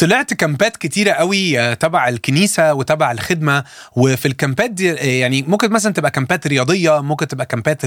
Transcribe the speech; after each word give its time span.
طلعت 0.00 0.34
كامبات 0.34 0.76
كتيرة 0.76 1.12
قوي 1.12 1.60
آه، 1.60 1.74
تبع 1.74 2.08
الكنيسة 2.08 2.74
وتبع 2.74 3.12
الخدمة. 3.12 3.64
وفي 3.96 4.26
الكامبات 4.28 4.70
دي 4.70 4.90
آه، 4.92 5.04
يعني 5.04 5.42
ممكن 5.42 5.70
مثلا 5.70 5.92
تبقى 5.92 6.10
كامبات 6.10 6.46
رياضية 6.46 7.00
ممكن 7.02 7.28
تبقى 7.28 7.46
كامبات 7.46 7.82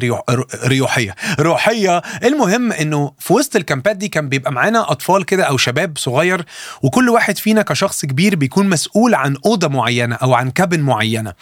ريوحية. 0.65 1.15
روحية. 1.39 2.01
المهم 2.23 2.71
إنه 2.71 3.11
في 3.19 3.33
وسط 3.33 3.55
الكامبات 3.55 3.95
دي 3.95 4.07
كان 4.07 4.29
بيبقى 4.29 4.51
معانا 4.51 4.91
أطفال 4.91 5.25
كده 5.25 5.43
أو 5.43 5.57
شباب 5.57 5.97
صغير 5.97 6.45
وكل 6.81 7.09
واحد 7.09 7.37
فينا 7.37 7.61
كشخص 7.61 8.05
كبير 8.05 8.35
بيكون 8.35 8.69
مسؤول 8.69 9.15
عن 9.15 9.37
أوضة 9.45 9.67
معينة 9.67 10.15
أو 10.15 10.33
عن 10.33 10.51
كابن 10.51 10.79
معينة. 10.79 11.33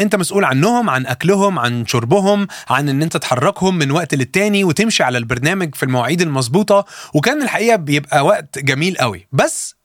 أنت 0.00 0.16
مسؤول 0.16 0.44
عنهم 0.44 0.90
عن 0.90 1.06
أكلهم 1.06 1.58
عن 1.58 1.86
شربهم 1.86 2.46
عن 2.68 2.88
إن 2.88 3.02
أنت 3.02 3.16
تحركهم 3.16 3.78
من 3.78 3.90
وقت 3.90 4.14
للتاني 4.14 4.64
وتمشي 4.64 5.02
على 5.02 5.18
البرنامج 5.18 5.74
في 5.74 5.82
المواعيد 5.82 6.20
المظبوطة. 6.22 6.84
وكان 7.14 7.42
الحقيقة 7.42 7.76
بيبقى 7.76 8.24
وقت 8.24 8.58
جميل 8.58 8.96
قوي. 8.96 9.26
بس 9.32 9.75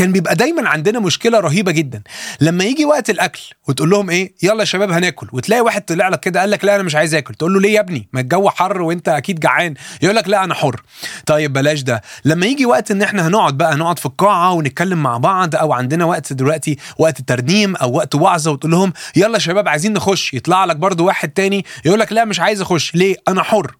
كان 0.00 0.12
بيبقى 0.12 0.34
دايما 0.34 0.68
عندنا 0.68 1.00
مشكلة 1.00 1.40
رهيبة 1.40 1.72
جدا. 1.72 2.02
لما 2.40 2.64
يجي 2.64 2.84
وقت 2.84 3.10
الأكل 3.10 3.40
وتقول 3.68 3.90
لهم 3.90 4.10
إيه؟ 4.10 4.34
يلا 4.42 4.60
يا 4.60 4.64
شباب 4.64 4.90
هناكل. 4.90 5.28
وتلاقي 5.32 5.60
واحد 5.60 5.82
طلع 5.84 6.08
لك 6.08 6.20
كده 6.20 6.40
قال 6.40 6.50
لك 6.50 6.64
لا 6.64 6.74
أنا 6.74 6.82
مش 6.82 6.94
عايز 6.94 7.14
آكل. 7.14 7.34
تقول 7.34 7.54
له 7.54 7.60
ليه 7.60 7.74
يا 7.74 7.80
ابني؟ 7.80 8.08
ما 8.12 8.20
الجو 8.20 8.50
حر 8.50 8.82
وأنت 8.82 9.08
أكيد 9.08 9.40
جعان. 9.40 9.74
يقول 10.02 10.16
لك 10.16 10.28
لا 10.28 10.44
أنا 10.44 10.54
حر. 10.54 10.82
طيب 11.26 11.52
بلاش 11.52 11.82
ده. 11.82 12.02
لما 12.24 12.46
يجي 12.46 12.66
وقت 12.66 12.90
إن 12.90 13.02
إحنا 13.02 13.26
هنقعد 13.28 13.58
بقى 13.58 13.76
نقعد 13.76 13.98
في 13.98 14.06
القاعة 14.06 14.52
ونتكلم 14.52 15.02
مع 15.02 15.18
بعض 15.18 15.56
أو 15.56 15.72
عندنا 15.72 16.04
وقت 16.04 16.32
دلوقتي 16.32 16.76
وقت 16.98 17.20
ترنيم 17.20 17.76
أو 17.76 17.92
وقت 17.96 18.14
وعظة 18.14 18.50
وتقول 18.50 18.72
لهم 18.72 18.92
يلا 19.16 19.34
يا 19.34 19.38
شباب 19.38 19.68
عايزين 19.68 19.92
نخش. 19.92 20.34
يطلع 20.34 20.64
لك 20.64 20.76
برضو 20.76 21.06
واحد 21.06 21.28
تاني 21.28 21.64
يقول 21.84 22.00
لك 22.00 22.12
لا 22.12 22.24
مش 22.24 22.40
عايز 22.40 22.60
أخش. 22.60 22.94
ليه؟ 22.94 23.16
أنا 23.28 23.42
حر. 23.42 23.76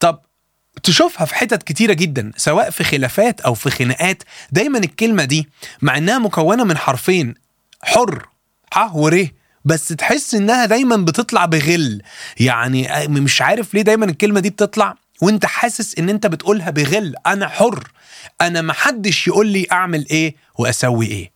طب 0.00 0.18
تشوفها 0.82 1.26
في 1.26 1.34
حتت 1.34 1.62
كتيرة 1.62 1.92
جدا 1.92 2.32
سواء 2.36 2.70
في 2.70 2.84
خلافات 2.84 3.40
أو 3.40 3.54
في 3.54 3.70
خناقات. 3.70 4.22
دايما 4.52 4.78
الكلمة 4.78 5.24
دي 5.24 5.48
مع 5.82 5.98
إنها 5.98 6.18
مكونة 6.18 6.64
من 6.64 6.76
حرفين 6.76 7.34
حر 7.82 8.26
ح 8.72 8.94
ور 8.96 9.28
بس 9.64 9.88
تحس 9.88 10.34
إنها 10.34 10.66
دايما 10.66 10.96
بتطلع 10.96 11.44
بغل. 11.44 12.02
يعني 12.40 12.88
مش 13.08 13.42
عارف 13.42 13.74
ليه 13.74 13.82
دايما 13.82 14.04
الكلمة 14.06 14.40
دي 14.40 14.50
بتطلع 14.50 14.94
وأنت 15.22 15.46
حاسس 15.46 15.98
إن 15.98 16.08
أنت 16.08 16.26
بتقولها 16.26 16.70
بغل. 16.70 17.14
أنا 17.26 17.48
حر. 17.48 17.88
أنا 18.40 18.62
محدش 18.62 19.26
يقول 19.28 19.46
لي 19.46 19.66
أعمل 19.72 20.06
إيه 20.10 20.34
وأسوي 20.58 21.06
إيه. 21.06 21.30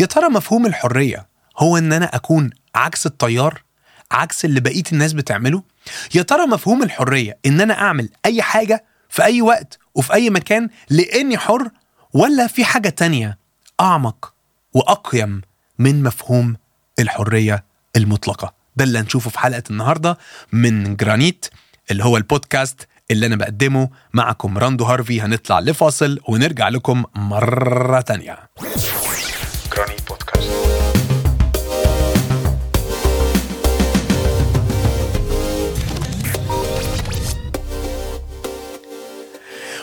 يا 0.00 0.06
ترى 0.06 0.28
مفهوم 0.28 0.66
الحرية 0.66 1.26
هو 1.58 1.78
إن 1.78 1.92
أنا 1.92 2.16
أكون 2.16 2.50
عكس 2.74 3.06
التيار؟ 3.06 3.62
عكس 4.14 4.44
اللي 4.44 4.60
بقيه 4.60 4.82
الناس 4.92 5.12
بتعمله. 5.12 5.62
يا 6.14 6.22
ترى 6.22 6.46
مفهوم 6.46 6.82
الحرية 6.82 7.38
إن 7.46 7.60
أنا 7.60 7.74
أعمل 7.80 8.08
أي 8.26 8.42
حاجة 8.42 8.84
في 9.08 9.22
أي 9.24 9.42
وقت 9.42 9.78
وفي 9.94 10.14
أي 10.14 10.30
مكان 10.30 10.68
لأني 10.90 11.38
حر 11.38 11.68
ولا 12.12 12.46
في 12.46 12.64
حاجة 12.64 12.88
تانية 12.88 13.38
أعمق 13.80 14.34
وأقيم 14.74 15.40
من 15.78 16.02
مفهوم 16.02 16.56
الحرية 16.98 17.64
المطلقة؟ 17.96 18.54
ده 18.76 18.84
اللي 18.84 18.98
هنشوفه 18.98 19.30
في 19.30 19.38
حلقة 19.38 19.62
النهارده 19.70 20.18
من 20.52 20.96
جرانيت 20.96 21.46
اللي 21.90 22.04
هو 22.04 22.16
البودكاست 22.16 22.88
اللي 23.10 23.26
أنا 23.26 23.36
بقدمه 23.36 23.88
معكم 24.14 24.58
راندو 24.58 24.84
هارفي. 24.84 25.20
هنطلع 25.20 25.60
لفاصل 25.60 26.20
ونرجع 26.28 26.68
لكم 26.68 27.04
مرة 27.14 28.00
تانية. 28.00 28.38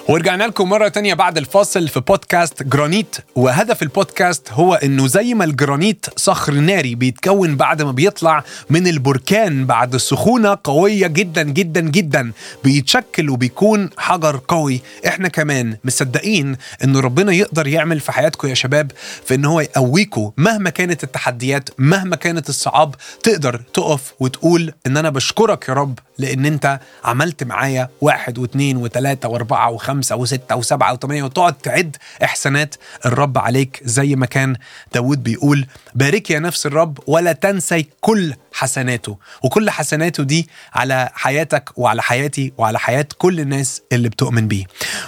ورجعنا 0.10 0.44
لكم 0.44 0.70
مرة 0.70 0.88
تانية 0.88 1.14
بعد 1.14 1.38
الفاصل 1.38 1.88
في 1.88 2.00
بودكاست 2.00 2.64
جرانيت. 2.64 3.16
وهدف 3.36 3.82
البودكاست 3.82 4.52
هو 4.52 4.74
إنه 4.74 5.08
زي 5.08 5.34
ما 5.34 5.44
الجرانيت 5.44 6.06
صخر 6.16 6.54
ناري 6.54 6.96
بيتكون 6.96 7.56
بعد 7.56 7.82
ما 7.82 7.92
بيطلع 7.92 8.44
من 8.70 8.88
البركان 8.88 9.66
بعد 9.66 9.98
سخونة 9.98 10.58
قوية 10.64 11.08
جدا 11.08 11.44
جدا 11.44 11.81
جدا 11.81 12.31
بيتشكل 12.64 13.30
وبيكون 13.30 13.90
حجر 13.98 14.42
قوي. 14.48 14.81
إحنا 15.08 15.28
كمان 15.28 15.78
مصدقين 15.84 16.58
ان 16.84 16.98
ربنا 16.98 17.31
يقدر 17.34 17.68
يعمل 17.68 18.00
في 18.00 18.12
حياتكم 18.12 18.48
يا 18.48 18.54
شباب 18.54 18.92
في 19.25 19.36
إن 19.36 19.46
هو 19.46 19.59
يقويكم. 19.62 20.31
مهما 20.38 20.70
كانت 20.70 21.04
التحديات 21.04 21.70
مهما 21.78 22.16
كانت 22.16 22.50
الصعاب 22.50 22.96
تقدر 23.24 23.62
تقف 23.74 24.14
وتقول 24.20 24.74
إن 24.88 24.98
أنا 24.98 25.09
بشكرك 25.09 25.70
يا 25.70 25.74
رب 25.74 26.00
لأن 26.18 26.46
أنت 26.46 26.80
عملت 27.04 27.44
معايا 27.44 27.90
واحد 28.02 28.38
واثنين 28.38 28.78
وثلاثة 28.78 29.30
وأربعة 29.30 29.70
وخمسة. 29.72 29.91
وستة 30.12 30.56
وسبعة 30.56 30.94
وثمانية 30.94 31.24
وتقعد 31.24 31.53
تعد 31.53 31.96
إحسانات 32.24 32.75
الرب 33.06 33.38
عليك 33.38 33.81
زي 33.84 34.16
ما 34.16 34.25
كان 34.25 34.56
داود 34.94 35.24
بيقول 35.24 35.66
بارك 35.96 36.29
يا 36.31 36.40
نفس 36.40 36.66
الرب 36.66 37.00
ولا 37.07 37.31
تنسي 37.31 37.85
كل 38.01 38.34
حسناته. 38.53 39.18
وكل 39.44 39.69
حسناته 39.69 40.24
دي 40.24 40.50
على 40.74 41.09
حياتك 41.13 41.69
وعلى 41.75 42.01
حياتي 42.01 42.53
وعلى 42.57 42.80
حياة 42.80 43.06
كل 43.18 43.40
الناس 43.40 43.81
اللي 43.91 44.09
بتؤمن 44.09 44.47
بيه. 44.47 44.63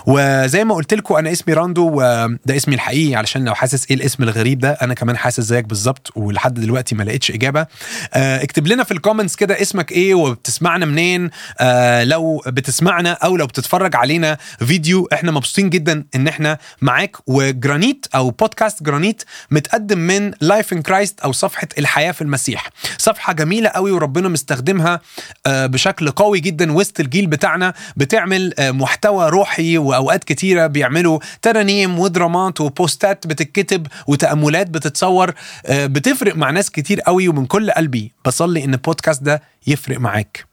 وزي 0.05 0.63
ما 0.63 0.75
قلت 0.75 0.93
لكم 0.93 1.15
أنا 1.15 1.31
اسمي 1.31 1.53
راندو 1.53 1.89
وده 1.93 2.55
اسمي 2.55 2.75
الحقيقي 2.75 3.15
علشان 3.15 3.45
لو 3.45 3.55
حاسس 3.55 3.85
إيه 3.91 3.97
الاسم 3.97 4.23
الغريب 4.23 4.59
ده 4.59 4.71
أنا 4.71 4.93
كمان 4.93 5.17
حاسس 5.17 5.43
زيك 5.43 5.65
بالظبط 5.65 6.11
ولحد 6.15 6.53
دلوقتي 6.53 6.95
ما 6.95 7.03
لقيتش 7.03 7.31
إجابة. 7.31 7.67
آه، 8.13 8.43
اكتب 8.43 8.67
لنا 8.67 8.83
في 8.83 8.91
ال 8.91 8.96
comments 8.96 9.35
كده 9.35 9.61
اسمك 9.61 9.91
إيه 9.91 10.13
وبتسمعنا 10.15 10.85
منين. 10.85 11.29
آه، 11.59 12.03
لو 12.03 12.43
بتسمعنا 12.47 13.11
أو 13.11 13.37
لو 13.37 13.47
بتتفرج 13.47 13.95
علينا 13.95 14.37
فيديو. 14.73 15.07
إحنا 15.13 15.31
مبسوطين 15.31 15.69
جدا 15.69 16.05
إن 16.15 16.27
إحنا 16.27 16.57
معاك. 16.81 17.17
وجرانيت 17.27 18.05
أو 18.15 18.29
بودكاست 18.29 18.83
جرانيت 18.83 19.23
متقدم 19.51 19.97
من 19.97 20.31
Life 20.41 20.73
in 20.73 20.81
Christ 20.81 21.19
أو 21.19 21.31
صفحة 21.31 21.67
الحياة 21.77 22.11
في 22.11 22.21
المسيح. 22.21 22.69
صفحة 22.97 23.33
جميلة 23.33 23.69
قوي 23.69 23.91
وربنا 23.91 24.29
مستخدمها 24.29 25.01
آه، 25.45 25.65
بشكل 25.65 26.11
قوي 26.11 26.39
جدا 26.39 26.71
وسط 26.71 26.99
الجيل 26.99 27.27
بتاعنا. 27.27 27.73
بتعمل 27.97 28.53
آه، 28.59 28.71
محتوى 28.71 29.29
روحي 29.29 29.77
وأوقات 29.77 30.23
كتيرة 30.23 30.67
بيعملوا 30.67 31.19
ترانيم 31.41 31.99
ودرامات 31.99 32.61
وبوستات 32.61 33.27
بتتكتب 33.27 33.87
وتأملات 34.07 34.69
بتتصور. 34.69 35.33
آه، 35.65 35.85
بتفرق 35.85 36.35
مع 36.35 36.49
ناس 36.49 36.71
كتير 36.71 37.01
قوي 37.01 37.27
ومن 37.27 37.45
كل 37.45 37.71
قلبي. 37.71 38.11
بصلي 38.25 38.63
إن 38.63 38.73
البودكاست 38.73 39.23
ده 39.23 39.41
يفرق 39.67 39.99
معاك. 39.99 40.45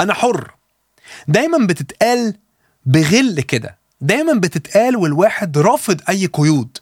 أنا 0.00 0.14
حر. 0.14 0.50
دايما 1.28 1.66
بتتقال 1.66 2.34
بغل 2.86 3.40
كده. 3.40 3.78
دايما 4.00 4.32
بتتقال 4.32 4.96
والواحد 4.96 5.58
رافض 5.58 6.00
أي 6.08 6.26
قيود. 6.26 6.78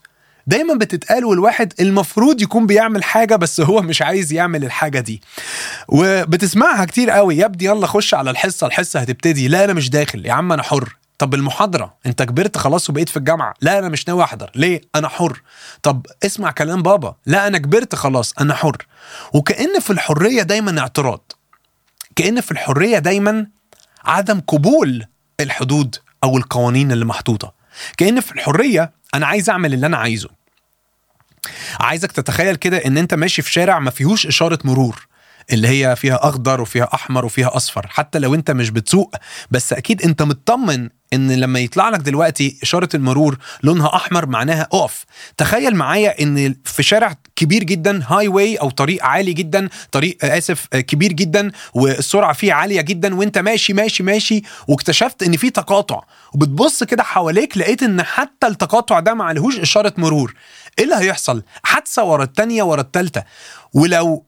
دايما 0.47 0.75
بتتقال 0.75 1.25
والواحد 1.25 1.73
المفروض 1.81 2.43
يكون 2.43 2.67
بيعمل 2.67 3.05
حاجة 3.05 3.37
بس 3.37 3.61
هو 3.61 3.83
مش 3.83 4.03
عايز 4.03 4.33
يعمل 4.33 4.65
الحاجة 4.65 5.01
دي. 5.01 5.23
وبتسمعها 5.89 6.85
كتير 6.85 7.11
قوي. 7.11 7.37
يا 7.37 7.47
ابني 7.47 7.65
يلا 7.65 7.87
خش 7.87 8.15
على 8.15 8.31
الحصة 8.31 8.67
الحصة 8.67 9.01
هتبتدي. 9.01 9.49
لا 9.49 9.65
أنا 9.65 9.73
مش 9.73 9.91
داخل. 9.91 10.27
يا 10.27 10.33
عم 10.33 10.53
أنا 10.53 10.63
حر. 10.63 10.97
طب 11.19 11.35
المحاضرة 11.35 11.95
أنت 12.07 12.23
كبرت 12.23 12.57
خلاص 12.57 12.91
وبقيت 12.91 13.09
في 13.09 13.17
الجامعة. 13.17 13.55
لا 13.61 13.79
أنا 13.79 13.89
مش 13.89 14.09
ناوي 14.09 14.25
أحضر. 14.25 14.51
ليه؟ 14.55 14.81
أنا 14.95 15.09
حر. 15.09 15.43
طب 15.83 16.07
اسمع 16.27 16.51
كلام 16.51 16.83
بابا. 16.83 17.15
لا 17.27 17.47
أنا 17.47 17.59
كبرت 17.59 17.95
خلاص. 17.95 18.35
أنا 18.41 18.55
حر. 18.55 18.87
وكأن 19.33 19.81
في 19.81 19.91
الحرية 19.91 20.43
دايما 20.43 20.81
اعتراض. 20.81 21.33
كأن 22.17 22.41
في 22.41 22.51
الحرية 22.51 22.99
دايما 22.99 23.47
عدم 24.05 24.41
قبول 24.41 25.05
الحدود 25.43 25.97
أو 26.25 26.37
القوانين 26.37 26.93
اللي 26.93 27.05
محطوطة. 27.05 27.53
كأن 27.97 28.21
في 28.21 28.33
الحرية 28.33 28.93
أنا 29.15 29.27
عايز 29.27 29.51
أعمل 29.51 29.75
اللي 29.75 29.87
أنا 29.87 29.97
عايزه. 29.97 30.29
عايزك 31.81 32.13
تتخيل 32.13 32.57
كده 32.57 32.77
إن 32.77 32.99
أنت 32.99 33.15
ماشي 33.15 33.43
في 33.43 33.53
شارع 33.53 33.79
ما 33.79 33.91
فيهوش 33.91 34.27
إشارة 34.27 34.59
مرور. 34.65 35.07
اللي 35.53 35.69
هي 35.69 35.97
فيها 35.97 36.29
أخضر 36.29 36.61
وفيها 36.61 36.89
أحمر 36.95 37.25
وفيها 37.25 37.57
أصفر 37.57 37.87
حتى 37.89 38.19
لو 38.19 38.35
أنت 38.35 38.51
مش 38.51 38.71
بتسوق 38.71 39.15
بس 39.51 39.73
أكيد 39.73 40.03
أنت 40.03 40.23
مطمن 40.23 40.89
إن 41.13 41.33
لما 41.33 41.59
يطلع 41.61 41.89
لك 41.89 42.01
دلوقتي 42.01 42.59
إشارة 42.63 42.89
المرور 42.95 43.39
لونها 43.63 43.97
أحمر 43.97 44.27
معناها 44.27 44.63
أقف. 44.63 45.05
تخيل 45.37 45.77
معايا 45.77 46.23
إن 46.23 46.55
في 46.65 46.83
شارع 46.83 47.15
كبير 47.37 47.65
جدا 47.65 48.03
هاي 48.07 48.29
واي 48.29 48.57
أو 48.57 48.71
طريق 48.71 49.05
عالي 49.05 49.33
جدا 49.33 49.69
طريق 49.93 50.25
آسف 50.25 50.67
كبير 50.67 51.13
جدا 51.13 51.51
والسرعة 51.75 52.33
فيه 52.33 52.53
عالية 52.53 52.81
جدا 52.81 53.15
وأنت 53.15 53.39
ماشي 53.39 53.73
ماشي 53.73 54.03
ماشي 54.03 54.43
واكتشفت 54.69 55.23
إن 55.23 55.37
في 55.37 55.51
تقاطع. 55.51 56.01
وبتبص 56.35 56.85
كده 56.85 57.03
حواليك 57.03 57.59
لقيت 57.59 57.83
إن 57.83 58.03
حتى 58.03 58.47
التقاطع 58.47 59.01
ده 59.01 59.15
ما 59.15 59.25
عليهوش 59.25 59.59
إشارة 59.59 59.95
مرور. 59.99 60.35
إيه 60.79 60.85
اللي 60.85 60.97
هيحصل؟ 60.97 61.43
حادثة 61.63 62.05
ورا 62.05 62.25
التانية 62.25 62.63
ورا 62.63 62.81
التالتة. 62.81 63.23
ولو 63.75 64.27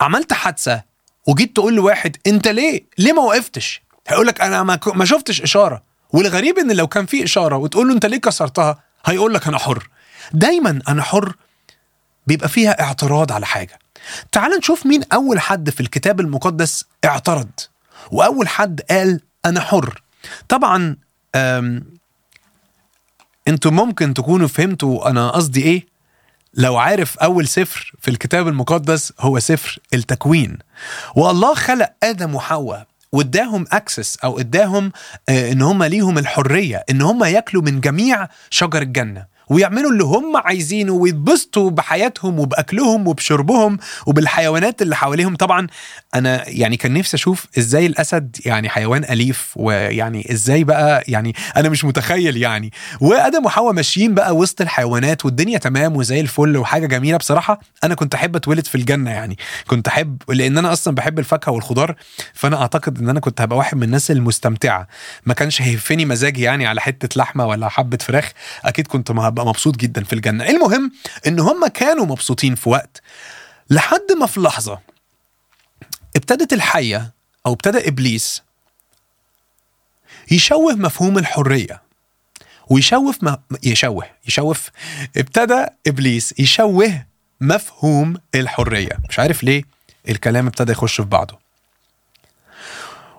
عملت 0.00 0.32
حادثة 0.32 0.82
وجيت 1.26 1.56
تقول 1.56 1.74
لواحد 1.74 2.16
أنت 2.26 2.48
ليه؟ 2.48 2.84
ليه 2.98 3.12
ما 3.12 3.22
وقفتش؟ 3.22 3.82
هيقول 4.08 4.26
لك 4.26 4.40
أنا 4.40 4.62
ما, 4.62 4.78
ما 4.94 5.04
شفتش 5.04 5.42
إشارة. 5.42 5.82
والغريب 6.10 6.58
إن 6.58 6.72
لو 6.72 6.86
كان 6.86 7.06
في 7.06 7.24
إشارة 7.24 7.56
وتقول 7.56 7.88
له 7.88 7.94
أنت 7.94 8.06
ليه 8.06 8.16
كسرتها 8.20 8.82
هيقول 9.06 9.34
لك 9.34 9.46
أنا 9.48 9.58
حر. 9.58 9.88
دايما 10.32 10.80
أنا 10.88 11.02
حر 11.02 11.36
بيبقى 12.26 12.48
فيها 12.48 12.80
اعتراض 12.82 13.32
على 13.32 13.46
حاجة. 13.46 13.78
تعال 14.32 14.50
نشوف 14.58 14.86
مين 14.86 15.00
أول 15.12 15.40
حد 15.40 15.70
في 15.70 15.80
الكتاب 15.80 16.20
المقدس 16.20 16.84
اعترض 17.04 17.48
وأول 18.12 18.48
حد 18.48 18.80
قال 18.90 19.20
أنا 19.44 19.60
حر. 19.60 20.02
طبعا 20.48 20.96
أنتوا 23.48 23.70
ممكن 23.70 24.14
تكونوا 24.14 24.48
فهمتوا 24.48 25.10
أنا 25.10 25.30
قصدي 25.30 25.62
إيه؟ 25.62 25.86
لو 26.56 26.76
عارف 26.76 27.18
أول 27.18 27.48
سفر 27.48 27.92
في 28.00 28.08
الكتاب 28.08 28.48
المقدس 28.48 29.12
هو 29.20 29.38
سفر 29.38 29.78
التكوين. 29.94 30.58
والله 31.16 31.54
خلق 31.54 31.92
آدم 32.02 32.34
وحواء 32.34 32.86
واداهم 33.12 33.64
أكسس 33.72 34.16
أو 34.24 34.38
اداهم 34.38 34.92
آه، 35.28 35.52
إن 35.52 35.62
هم 35.62 35.84
ليهم 35.84 36.18
الحرية 36.18 36.84
إن 36.90 37.02
هم 37.02 37.24
ياكلوا 37.24 37.62
من 37.62 37.80
جميع 37.80 38.28
شجر 38.50 38.82
الجنة. 38.82 39.35
ويعملوا 39.50 39.90
اللي 39.90 40.04
هم 40.04 40.36
عايزينه 40.36 40.92
ويتبسطوا 40.92 41.70
بحياتهم 41.70 42.40
وبأكلهم 42.40 43.08
وبشربهم 43.08 43.78
وبالحيوانات 44.06 44.82
اللي 44.82 44.96
حواليهم. 44.96 45.36
طبعا 45.36 45.66
أنا 46.14 46.48
يعني 46.48 46.76
كان 46.76 46.92
نفسي 46.94 47.16
أشوف 47.16 47.46
إزاي 47.58 47.86
الأسد 47.86 48.36
يعني 48.44 48.68
حيوان 48.68 49.04
أليف 49.04 49.52
ويعني 49.56 50.32
إزاي 50.32 50.64
بقى 50.64 51.04
يعني 51.08 51.34
أنا 51.56 51.68
مش 51.68 51.84
متخيل 51.84 52.36
يعني. 52.36 52.72
وآدم 53.00 53.44
وحواء 53.46 53.72
ماشيين 53.72 54.14
بقى 54.14 54.36
وسط 54.36 54.60
الحيوانات 54.60 55.24
والدنيا 55.24 55.58
تمام 55.58 55.96
وزي 55.96 56.20
الفل 56.20 56.56
وحاجة 56.56 56.86
جميلة 56.86 57.16
بصراحة. 57.16 57.60
أنا 57.84 57.94
كنت 57.94 58.14
أحب 58.14 58.36
اتولد 58.36 58.66
في 58.66 58.74
الجنة 58.74 59.10
يعني. 59.10 59.38
كنت 59.66 59.88
أحب 59.88 60.22
لأن 60.28 60.58
أنا 60.58 60.72
أصلا 60.72 60.94
بحب 60.94 61.18
الفاكهة 61.18 61.52
والخضار 61.52 61.94
فأنا 62.34 62.60
أعتقد 62.60 62.98
إن 62.98 63.08
أنا 63.08 63.20
كنت 63.20 63.40
هبقى 63.40 63.58
واحد 63.58 63.76
من 63.76 63.82
الناس 63.82 64.10
المستمتعة. 64.10 64.88
ما 65.26 65.34
كانش 65.34 65.62
هيفني 65.62 66.04
مزاجي 66.04 66.42
يعني 66.42 66.66
على 66.66 66.80
حتة 66.80 67.18
لحمة 67.20 67.46
ولا 67.46 67.68
حبة 67.68 67.98
فراخ. 68.00 68.32
أكيد 68.64 68.86
كنت 68.86 69.10
هبقى 69.36 69.46
مبسوط 69.46 69.76
جدا 69.76 70.04
في 70.04 70.12
الجنة. 70.12 70.48
المهم 70.48 70.92
إن 71.26 71.40
هم 71.40 71.66
كانوا 71.66 72.06
مبسوطين 72.06 72.54
في 72.54 72.68
وقت 72.68 73.02
لحد 73.70 74.12
ما 74.20 74.26
في 74.26 74.40
لحظة 74.40 74.80
ابتدت 76.16 76.52
الحية 76.52 77.12
أو 77.46 77.52
ابتدى 77.52 77.88
إبليس 77.88 78.42
يشوه 80.30 80.72
مفهوم 80.74 81.18
الحرية 81.18 81.82
ويشوف 82.70 83.22
ما 83.22 83.38
يشوه 83.62 84.06
يشوف 84.28 84.70
ابتدى 85.16 85.66
إبليس 85.86 86.34
يشوه 86.38 87.04
مفهوم 87.40 88.16
الحرية. 88.34 88.98
مش 89.08 89.18
عارف 89.18 89.44
ليه 89.44 89.62
الكلام 90.08 90.46
ابتدى 90.46 90.72
يخش 90.72 90.96
في 90.96 91.08
بعضه. 91.08 91.38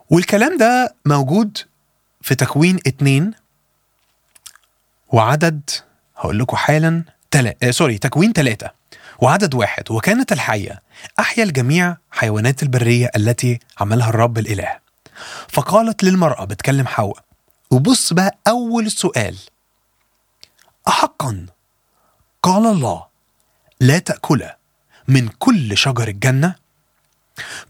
والكلام 0.10 0.58
ده 0.58 0.96
موجود 1.06 1.58
في 2.22 2.36
تكوين 2.36 2.80
اتنين 2.88 3.34
وعدد 5.08 5.70
هقول 6.18 6.40
لكم 6.40 6.58
حالا 6.58 7.04
تلا... 7.32 7.56
آه 7.64 7.72
سوري 7.72 7.98
تكوين 7.98 8.34
ثلاثة 8.34 8.72
وعدد 9.20 9.54
واحد 9.56 9.92
وكانت 9.92 10.32
الحية 10.32 10.82
أحيا 11.20 11.44
الجميع 11.44 11.98
حيوانات 12.12 12.64
البرية 12.64 13.12
التي 13.16 13.60
عملها 13.80 14.10
الرب 14.10 14.38
الإله. 14.38 14.78
فقالت 15.48 16.04
للمرأة 16.04 16.46
بتكلم 16.46 16.88
حواء 16.88 17.24
وبص 17.72 18.14
بقى 18.14 18.38
أول 18.48 18.92
سؤال. 18.92 19.38
أحقا. 20.88 21.46
قال 22.44 22.66
الله 22.66 23.06
لا 23.80 24.00
تأكلا 24.00 24.58
من 25.08 25.28
كل 25.28 25.78
شجر 25.78 26.08
الجنة. 26.08 26.56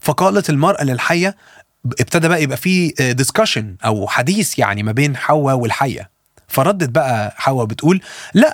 فقالت 0.00 0.50
المرأة 0.50 0.84
للحية 0.84 1.36
ابتدى 1.84 2.28
بقى 2.28 2.42
يبقى 2.42 2.56
في 2.56 2.88
ديسكشن 3.12 3.76
أو 3.84 4.08
حديث 4.08 4.58
يعني 4.58 4.82
ما 4.82 4.92
بين 4.92 5.16
حواء 5.16 5.54
والحية. 5.54 6.10
فردت 6.48 6.88
بقى 6.88 7.34
حواء 7.36 7.64
بتقول 7.66 8.00
لا 8.34 8.50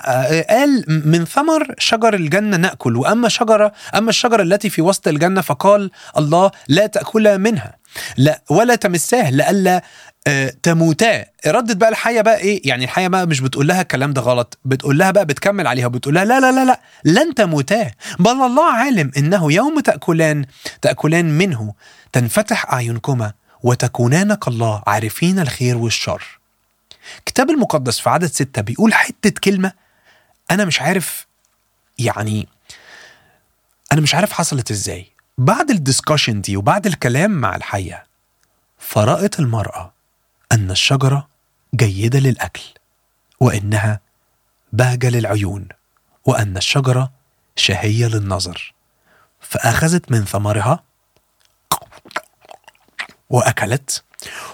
قال 0.50 0.84
من 1.06 1.24
ثمر 1.24 1.74
شجر 1.78 2.14
الجنة 2.14 2.56
نأكل 2.56 2.96
وأما 2.96 3.28
شجرة 3.28 3.72
أما 3.94 4.10
الشجرة 4.10 4.42
التي 4.42 4.70
في 4.70 4.82
وسط 4.82 5.08
الجنة 5.08 5.40
فقال 5.40 5.90
الله 6.18 6.50
لا 6.68 6.86
تأكلا 6.86 7.36
منها 7.36 7.76
لا 8.16 8.42
ولا 8.50 8.74
تمساه 8.74 9.30
لئلا 9.30 9.82
آه، 10.26 10.52
تموتا 10.62 11.24
ردت 11.46 11.76
بقى 11.76 11.88
الحية 11.88 12.20
بقى 12.20 12.36
إيه 12.38 12.60
يعني 12.68 12.84
الحية 12.84 13.08
بقى 13.08 13.26
مش 13.26 13.40
بتقول 13.40 13.66
لها 13.68 13.82
الكلام 13.82 14.12
ده 14.12 14.20
غلط 14.22 14.58
بتقول 14.64 14.98
لها 14.98 15.10
بقى 15.10 15.24
بتكمل 15.26 15.66
عليها 15.66 15.86
وبتقول 15.86 16.14
لها 16.14 16.24
لا 16.24 16.40
لا 16.40 16.52
لا 16.52 16.64
لا 16.64 16.80
لن 17.04 17.34
تموتا 17.34 17.90
بل 18.18 18.30
الله 18.30 18.72
عالم 18.72 19.10
إنه 19.16 19.52
يوم 19.52 19.80
تأكلان 19.80 20.44
تأكلان 20.82 21.38
منه 21.38 21.74
تنفتح 22.12 22.72
أعينكما 22.72 23.32
وتكونان 23.62 24.34
كالله 24.34 24.82
عارفين 24.86 25.38
الخير 25.38 25.76
والشر. 25.76 26.40
الكتاب 27.18 27.50
المقدس 27.50 27.98
في 27.98 28.10
عدد 28.10 28.26
ستة 28.26 28.62
بيقول 28.62 28.94
حتة 28.94 29.30
كلمة 29.44 29.72
أنا 30.50 30.64
مش 30.64 30.82
عارف 30.82 31.26
يعني 31.98 32.48
أنا 33.92 34.00
مش 34.00 34.14
عارف 34.14 34.32
حصلت 34.32 34.70
إزاي. 34.70 35.12
بعد 35.38 35.70
الديسكشن 35.70 36.40
دي 36.40 36.56
وبعد 36.56 36.86
الكلام 36.86 37.30
مع 37.30 37.56
الحية 37.56 38.06
فرأت 38.78 39.38
المرأة 39.38 39.92
أن 40.52 40.70
الشجرة 40.70 41.28
جيدة 41.74 42.18
للأكل 42.18 42.62
وإنها 43.40 44.00
بهجة 44.72 45.08
للعيون 45.10 45.68
وأن 46.24 46.56
الشجرة 46.56 47.12
شهية 47.56 48.06
للنظر. 48.06 48.74
فأخذت 49.40 50.10
من 50.12 50.24
ثمرها 50.24 50.84
وأكلت 53.30 54.04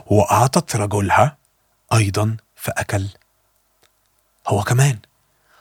وأعطت 0.06 0.76
رجلها 0.76 1.37
أيضا 1.92 2.37
فأكل. 2.56 3.06
هو 4.48 4.62
كمان. 4.62 4.98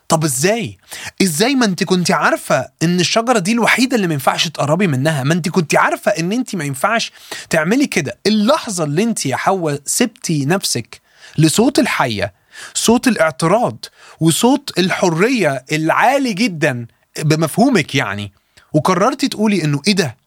طب 0.10 0.24
إزاي؟ 0.24 0.78
إزاي 1.22 1.56
ما 1.56 1.66
أنت 1.66 1.84
كنت 1.84 2.12
عارفة 2.12 2.70
إن 2.84 3.00
الشجرة 3.00 3.40
دي 3.40 3.52
الوحيدة 3.52 3.96
اللي 3.96 4.08
ما 4.08 4.14
ينفعش 4.14 4.48
تقربي 4.48 4.88
منها، 4.88 5.24
ما 5.24 5.34
أنت 5.34 5.50
كنت 5.50 5.76
عارفة 5.76 6.12
إن 6.12 6.32
أنت 6.32 6.56
ما 6.56 6.64
ينفعش 6.64 7.12
تعملي 7.50 7.88
كده، 7.88 8.18
اللحظة 8.28 8.84
اللي 8.84 9.04
أنت 9.04 9.26
يا 9.26 9.36
حواء 9.36 9.82
سبتي 9.86 10.46
نفسك 10.46 11.02
لصوت 11.38 11.80
الحية، 11.80 12.34
صوت 12.74 13.08
الاعتراض 13.08 13.86
وصوت 14.20 14.80
الحرية 14.80 15.66
العالي 15.72 16.34
جدا 16.34 16.88
بمفهومك 17.20 17.96
يعني، 17.96 18.32
وقررتي 18.74 19.28
تقولي 19.28 19.64
إنه 19.64 19.82
إيه 19.88 19.96
ده؟ 19.96 20.18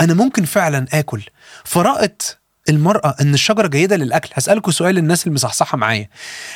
أنا 0.00 0.14
ممكن 0.14 0.44
فعلا 0.44 0.86
آكل، 0.92 1.22
فرأت 1.64 2.22
المرأة 2.68 3.14
إن 3.20 3.34
الشجرة 3.34 3.66
جيدة 3.66 3.96
للأكل. 3.96 4.30
هسألكوا 4.34 4.72
سؤال 4.72 4.98
الناس 4.98 5.26
المصحصحة 5.26 5.76
معايا. 5.78 6.08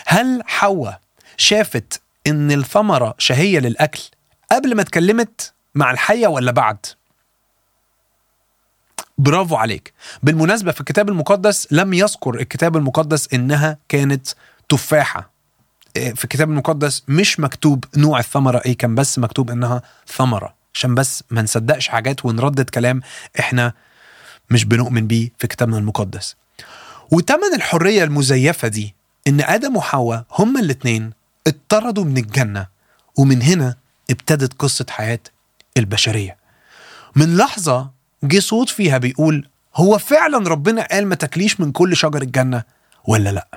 هل 0.07 0.43
حواء 0.47 1.01
شافت 1.37 2.01
إن 2.27 2.53
الثمرة 2.53 3.15
شهية 3.19 3.59
للأكل 3.59 4.01
قبل 4.53 4.75
ما 4.75 4.83
اتكلمت 4.83 5.53
مع 5.75 5.91
الحية 5.91 6.27
ولا 6.27 6.53
بعد؟ 6.53 6.87
برافو 9.19 9.57
عليك. 9.57 9.93
بالمناسبة 10.23 10.73
في 10.73 10.81
الكتاب 10.81 11.09
المقدس 11.09 11.69
لم 11.71 11.95
يذكر 11.95 12.35
الكتاب 12.35 12.77
المقدس 12.77 13.35
إنها 13.35 13.79
كانت 13.89 14.29
تفاحة. 14.69 15.31
في 15.95 16.25
الكتاب 16.25 16.51
المقدس 16.51 17.03
مش 17.09 17.41
مكتوب 17.41 17.85
نوع 17.97 18.19
الثمرة 18.19 18.63
إيه 18.67 18.77
كان 18.77 18.95
بس 18.95 19.19
مكتوب 19.19 19.51
إنها 19.51 19.83
ثمرة. 20.07 20.55
عشان 20.75 20.95
بس 20.95 21.25
ما 21.31 21.43
نصدقش 21.43 21.89
حاجات 21.89 22.25
ونردد 22.25 22.71
كلام 22.71 23.01
إحنا 23.41 23.73
مش 24.51 24.65
بنؤمن 24.65 25.07
بيه 25.07 25.31
في 25.39 25.47
كتابنا 25.47 25.79
المقدس. 25.79 26.37
وتمن 27.11 27.55
الحرية 27.55 28.05
المزيفة 28.05 28.69
دي 28.69 28.95
إن 29.29 29.41
آدم 29.41 29.77
وحواء 29.77 30.25
هما 30.39 30.61
الاتنين 30.61 31.11
اتطردوا 31.47 32.05
من 32.05 32.17
الجنة 32.19 32.67
ومن 33.19 33.43
هنا 33.43 33.77
ابتدت 34.11 34.53
قصة 34.59 34.87
حياة 34.91 35.21
البشرية. 35.77 36.37
من 37.17 37.37
لحظة 37.37 37.91
جه 38.23 38.39
صوت 38.39 38.69
فيها 38.69 38.99
بيقول 38.99 39.49
هو 39.77 39.99
فعلا 39.99 40.49
ربنا 40.49 40.87
قال 40.91 41.07
ما 41.07 41.15
تاكليش 41.15 41.61
من 41.61 41.73
كل 41.73 41.97
شجر 41.97 42.23
الجنة 42.23 42.63
ولا 43.07 43.31
لأ؟ 43.31 43.49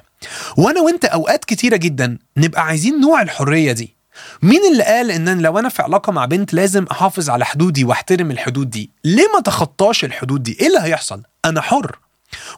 وأنا 0.58 0.82
وأنت 0.82 1.06
أوقات 1.06 1.46
كتيرة 1.46 1.76
جدا 1.78 2.18
نبقى 2.38 2.66
عايزين 2.66 3.02
نوع 3.02 3.22
الحرية 3.22 3.72
دي. 3.72 3.96
مين 4.42 4.72
اللي 4.72 4.84
قال 4.84 5.12
إن 5.12 5.42
لو 5.42 5.60
أنا 5.60 5.70
في 5.70 5.82
علاقة 5.82 6.12
مع 6.12 6.26
بنت 6.26 6.54
لازم 6.54 6.86
أحافظ 6.92 7.30
على 7.30 7.46
حدودي 7.46 7.84
وأحترم 7.84 8.32
الحدود 8.32 8.70
دي؟ 8.70 8.92
ليه 9.04 9.28
ما 9.36 9.42
تخطاش 9.42 10.06
الحدود 10.06 10.44
دي؟ 10.44 10.58
إيه 10.62 10.68
اللي 10.68 10.80
هيحصل؟ 10.82 11.24
أنا 11.46 11.62
حر. 11.62 12.00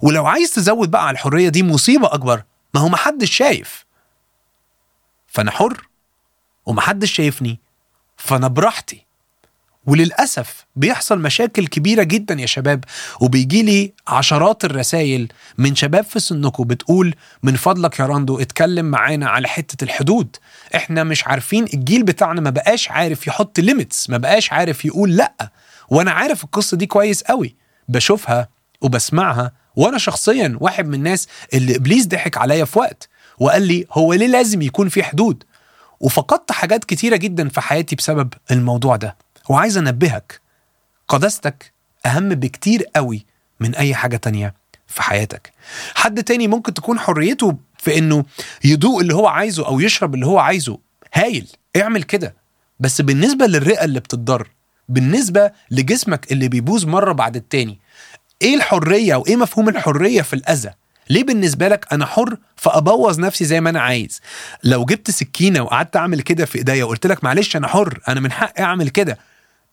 ولو 0.02 0.26
عايز 0.26 0.52
تزود 0.52 0.92
بقى 0.92 1.08
على 1.08 1.16
الحرية 1.16 1.50
دي 1.50 1.64
مصيبة 1.64 2.14
أكبر. 2.14 2.44
ما 2.74 2.82
هو 2.82 2.90
محدش 2.90 3.32
شايف. 3.36 3.86
فأنا 5.28 5.52
حر 5.52 5.88
ومحدش 6.66 7.12
شايفني. 7.12 7.60
فأنا 8.18 8.48
براحتي. 8.48 9.06
وللأسف 9.86 10.66
بيحصل 10.76 11.20
مشاكل 11.20 11.68
كبيرة 11.68 12.04
جدا 12.04 12.34
يا 12.42 12.46
شباب 12.46 12.84
وبيجي 13.22 13.64
لي 13.64 13.94
عشرات 14.08 14.66
الرسائل 14.66 15.28
من 15.58 15.76
شباب 15.76 16.04
في 16.04 16.20
سنكم 16.20 16.64
بتقول 16.64 17.16
من 17.44 17.56
فضلك 17.56 18.00
يا 18.00 18.06
راندو 18.06 18.40
اتكلم 18.40 18.86
معانا 18.86 19.30
على 19.30 19.48
حتة 19.48 19.84
الحدود. 19.84 20.36
إحنا 20.76 21.04
مش 21.04 21.28
عارفين 21.28 21.66
الجيل 21.74 22.04
بتاعنا 22.04 22.42
ما 22.42 22.50
بقاش 22.50 22.92
عارف 22.92 23.28
يحط 23.28 23.60
limits 23.60 24.10
ما 24.10 24.18
بقاش 24.18 24.54
عارف 24.54 24.86
يقول 24.86 25.16
لأ. 25.16 25.52
وأنا 25.90 26.12
عارف 26.12 26.44
القصة 26.44 26.78
دي 26.78 26.86
كويس 26.86 27.24
قوي. 27.24 27.56
بشوفها 27.90 28.48
وبسمعها 28.82 29.52
وأنا 29.76 29.98
شخصيا 29.98 30.58
واحد 30.60 30.88
من 30.88 30.94
الناس 30.94 31.28
اللي 31.54 31.76
إبليس 31.76 32.08
ضحك 32.08 32.38
عليا 32.38 32.66
في 32.66 32.80
وقت 32.80 33.10
وقال 33.40 33.62
لي 33.62 33.86
هو 33.92 34.14
ليه 34.14 34.28
لازم 34.28 34.62
يكون 34.62 34.90
في 34.90 35.04
حدود. 35.04 35.44
وفقدت 36.00 36.52
حاجات 36.52 36.84
كتيرة 36.86 37.16
جدا 37.16 37.50
في 37.50 37.62
حياتي 37.62 37.96
بسبب 37.96 38.34
الموضوع 38.52 38.96
ده. 38.96 39.16
وعايز 39.50 39.78
انبهك. 39.78 40.42
قداستك 41.08 41.74
اهم 42.06 42.30
بكتير 42.30 42.84
قوي 42.96 43.26
من 43.60 43.76
اي 43.76 43.96
حاجة 43.96 44.18
تانية 44.18 44.54
في 44.88 45.04
حياتك. 45.04 45.54
حد 45.96 46.24
تاني 46.24 46.48
ممكن 46.48 46.74
تكون 46.74 47.00
حريته 47.00 47.58
في 47.78 47.98
انه 47.98 48.26
يدوق 48.64 49.00
اللي 49.00 49.14
هو 49.16 49.28
عايزه 49.28 49.68
أو 49.68 49.80
يشرب 49.80 50.16
اللي 50.16 50.26
هو 50.26 50.40
عايزه. 50.40 50.78
هايل 51.14 51.48
اعمل 51.78 52.04
كده. 52.04 52.36
بس 52.80 53.02
بالنسبة 53.02 53.46
للرئة 53.46 53.84
اللي 53.84 54.00
بتتضر 54.00 54.50
بالنسبة 54.90 55.52
لجسمك 55.72 56.32
اللي 56.32 56.48
بيبوظ 56.48 56.86
مرة 56.86 57.12
بعد 57.12 57.36
التاني 57.36 57.80
إيه 58.42 58.56
الحرية 58.56 59.16
وايه 59.16 59.36
مفهوم 59.36 59.70
الحرية 59.70 60.22
في 60.22 60.34
الأذى؟ 60.34 60.72
ليه 61.10 61.24
بالنسبة 61.24 61.68
لك 61.68 61.86
أنا 61.94 62.06
حر 62.06 62.38
فأبوظ 62.56 63.20
نفسي 63.20 63.46
زي 63.46 63.62
ما 63.62 63.70
أنا 63.70 63.82
عايز؟ 63.82 64.22
لو 64.64 64.86
جبت 64.86 65.12
سكينة 65.12 65.62
وقعدت 65.62 65.96
أعمل 65.96 66.22
كده 66.22 66.46
في 66.46 66.58
إيديا 66.58 66.84
وقلت 66.84 67.08
لك 67.08 67.24
معلش 67.24 67.56
أنا 67.56 67.68
حر 67.68 68.00
أنا 68.08 68.20
من 68.20 68.32
حقي 68.32 68.64
أعمل 68.64 68.90
كده. 68.90 69.18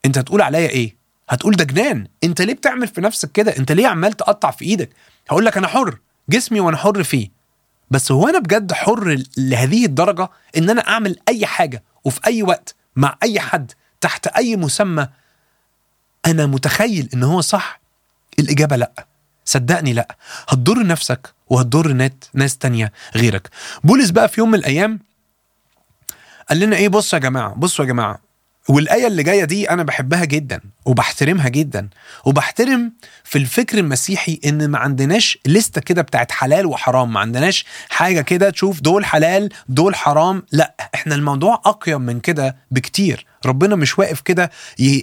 انت 0.04 0.19
هتقول 0.19 0.42
عليا 0.42 0.69
إيه؟ 0.69 0.97
هتقول 1.28 1.57
ده 1.57 1.64
جنان. 1.64 2.07
انت 2.25 2.42
ليه 2.42 2.54
بتعمل 2.54 2.88
في 2.88 3.00
نفسك 3.00 3.33
كده؟ 3.33 3.57
انت 3.57 3.73
ليه 3.73 3.87
عمال 3.87 4.12
تقطع 4.12 4.50
في 4.50 4.64
إيدك؟ 4.64 4.90
هقول 5.30 5.45
لك 5.47 5.57
أنا 5.57 5.66
حر 5.66 5.99
جسمي 6.28 6.61
وأنا 6.61 6.76
حر 6.76 7.02
فيه. 7.04 7.28
بس 7.90 8.12
هو 8.12 8.28
أنا 8.28 8.38
بجد 8.38 8.73
حر 8.73 9.23
لهذه 9.37 9.85
الدرجة 9.85 10.28
ان 10.57 10.71
أنا 10.71 10.88
اعمل 10.88 11.16
اي 11.28 11.47
حاجة 11.47 11.83
وفي 12.04 12.21
اي 12.26 12.42
وقت 12.42 12.75
مع 12.97 13.19
اي 13.23 13.40
حد 13.40 13.73
تحت 14.00 14.26
اي 14.26 14.57
مسمى 14.57 15.09
أنا 16.26 16.47
متخيل 16.47 17.09
ان 17.14 17.23
هو 17.23 17.40
صح. 17.40 17.80
الإجابة 18.38 18.76
لأ. 18.76 19.07
صدقني 19.45 19.92
لأ. 19.92 20.16
هتضر 20.49 20.87
نفسك 20.87 21.35
وهتضر 21.49 22.11
ناس 22.35 22.59
تانية 22.59 22.92
غيرك. 23.16 23.49
بولس 23.85 24.11
بقى 24.11 24.28
في 24.28 24.40
يوم 24.40 24.49
من 24.50 24.59
الأيام 24.59 25.00
قال 26.49 26.59
لنا 26.61 26.76
إيه؟ 26.76 26.88
بصوا 26.88 27.19
يا 27.19 27.23
جماعة 27.23 27.54
بصوا 27.54 27.85
يا 27.85 27.90
جماعة. 27.90 28.29
والآية 28.69 29.07
اللي 29.07 29.23
جاية 29.23 29.45
دي 29.45 29.71
أنا 29.71 29.83
بحبها 29.83 30.25
جدا 30.25 30.61
وبحترمها 30.85 31.49
جدا 31.49 31.88
وبحترم 32.25 32.93
في 33.25 33.38
الفكر 33.38 33.79
المسيحي 33.79 34.40
إن 34.47 34.69
ما 34.69 34.79
عندناش 34.79 35.38
لستة 35.47 35.81
كده 35.81 36.02
بتاعت 36.02 36.33
حلال 36.33 36.67
وحرام 36.67 37.12
ما 37.12 37.21
عندناش 37.21 37.64
حاجة 37.88 38.21
كده 38.21 38.50
تشوف 38.50 38.81
دول 38.81 39.05
حلال 39.05 39.49
دول 39.69 39.95
حرام 39.95 40.43
لأ 40.52 40.75
إحنا 40.95 41.14
الموضوع 41.14 41.62
أقيم 41.64 42.00
من 42.00 42.21
كده 42.21 42.57
بكتير. 42.71 43.26
ربنا 43.47 43.76
مش 43.76 43.99
واقف 43.99 44.21
كده 44.21 44.50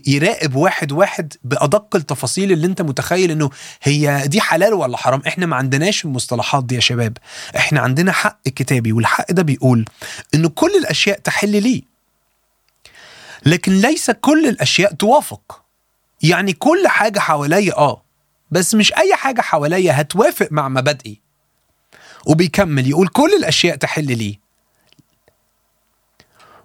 يراقب 0.07 0.55
واحد 0.55 0.91
واحد 0.91 1.33
بأدق 1.43 1.95
التفاصيل 1.95 2.51
اللي 2.51 2.67
أنت 2.67 2.81
متخيل 2.81 3.31
إنه 3.31 3.49
هي 3.83 4.23
دي 4.27 4.41
حلال 4.41 4.73
ولا 4.73 4.97
حرام. 4.97 5.21
إحنا 5.27 5.45
ما 5.45 5.55
عندناش 5.55 6.05
المصطلحات 6.05 6.65
دي 6.65 6.75
يا 6.75 6.79
شباب. 6.79 7.17
إحنا 7.57 7.79
عندنا 7.79 8.11
حق 8.11 8.39
كتابي 8.43 8.91
والحق 8.91 9.31
ده 9.31 9.43
بيقول 9.43 9.85
انه 10.33 10.49
كل 10.49 10.71
الأشياء 10.81 11.19
تحل 11.19 11.63
لي. 11.63 11.83
لكن 13.47 13.71
ليس 13.71 14.11
كل 14.11 14.47
الأشياء 14.47 14.93
توافق. 14.93 15.63
يعني 16.23 16.53
كل 16.53 16.87
حاجة 16.87 17.19
حواليا 17.19 17.77
آه 17.77 18.03
بس 18.51 18.75
مش 18.75 18.93
أي 18.93 19.15
حاجة 19.15 19.41
حواليا 19.41 20.01
هتوافق 20.01 20.47
مع 20.51 20.67
مبادئي. 20.69 21.21
وبيكمل 22.25 22.87
يقول 22.87 23.07
كل 23.07 23.33
الأشياء 23.39 23.75
تحل 23.75 24.17
لي. 24.17 24.39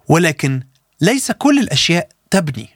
ولكن 0.07 0.63
ليس 1.01 1.31
كل 1.31 1.59
الأشياء 1.59 2.09
تبني. 2.31 2.69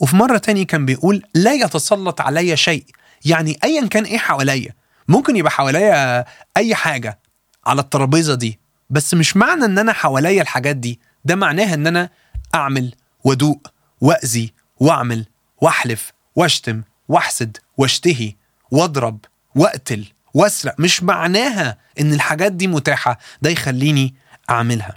وفي 0.00 0.16
مرة 0.16 0.38
تانية 0.38 0.66
كان 0.66 0.86
بيقول 0.86 1.22
لا 1.34 1.52
يتسلط 1.52 2.20
علي 2.20 2.56
شيء. 2.56 2.84
يعني 3.24 3.58
ايا 3.64 3.86
كان 3.86 4.04
إيه 4.04 4.18
حواليا. 4.18 4.74
ممكن 5.08 5.36
يبقى 5.36 5.50
حواليا 5.50 6.24
أي 6.56 6.74
حاجة 6.74 7.18
على 7.66 7.80
الترابيزة 7.80 8.34
دي 8.34 8.58
بس 8.90 9.14
مش 9.14 9.36
معنى 9.36 9.64
إن 9.64 9.78
أنا 9.78 9.92
حواليا 9.92 10.42
الحاجات 10.42 10.76
دي. 10.76 11.00
ده 11.24 11.34
معناها 11.34 11.74
إن 11.74 11.86
أنا 11.86 12.10
أعمل 12.54 12.94
وادوق 13.26 13.68
واذي 14.00 14.52
وأعمل 14.80 15.26
وأحلف 15.60 16.12
وأشتم 16.36 16.82
وأحسد 17.08 17.56
وأشتهي 17.76 18.34
وأضرب 18.70 19.18
وأقتل 19.54 20.04
وأسرق. 20.34 20.80
مش 20.80 21.02
معناها 21.02 21.78
إن 22.00 22.12
الحاجات 22.12 22.52
دي 22.52 22.66
متاحة 22.66 23.18
ده 23.42 23.50
يخليني 23.50 24.14
أعملها. 24.50 24.96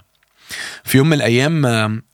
في 0.84 0.98
يوم 0.98 1.06
من 1.06 1.12
الأيام 1.12 1.66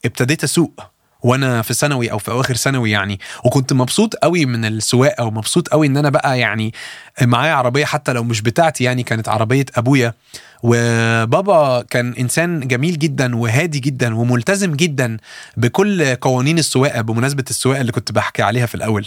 ابتديت 0.05 0.45
أسوق. 0.45 0.91
وأنا 1.23 1.63
في 1.63 1.75
ثانوي 1.75 2.13
أو 2.13 2.19
في 2.19 2.31
اواخر 2.31 2.55
ثانوي 2.57 2.91
يعني. 2.91 3.21
وكنت 3.45 3.73
مبسوط 3.73 4.15
قوي 4.15 4.47
من 4.47 4.65
السواقة 4.65 5.25
ومبسوط 5.25 5.69
قوي 5.69 5.87
ان 5.87 5.97
أنا 5.97 6.11
بقى 6.11 6.39
يعني 6.39 6.75
معايا 7.23 7.53
عربية 7.53 7.85
حتى 7.85 8.13
لو 8.13 8.25
مش 8.25 8.41
بتاعتي 8.43 8.85
يعني 8.85 9.03
كانت 9.03 9.29
عربية 9.29 9.67
أبويا. 9.77 10.15
وبابا 10.63 11.83
كان 11.91 12.13
إنسان 12.13 12.69
جميل 12.69 12.99
جدا 12.99 13.37
وهادي 13.37 13.79
جدا 13.81 14.15
وملتزم 14.15 14.75
جدا 14.75 15.17
بكل 15.57 16.15
قوانين 16.15 16.59
السواقة 16.59 17.01
بمناسبة 17.01 17.45
السواقة 17.51 17.81
اللي 17.81 17.93
كنت 17.93 18.13
بحكي 18.13 18.43
عليها 18.43 18.67
في 18.67 18.75
الأول. 18.75 19.07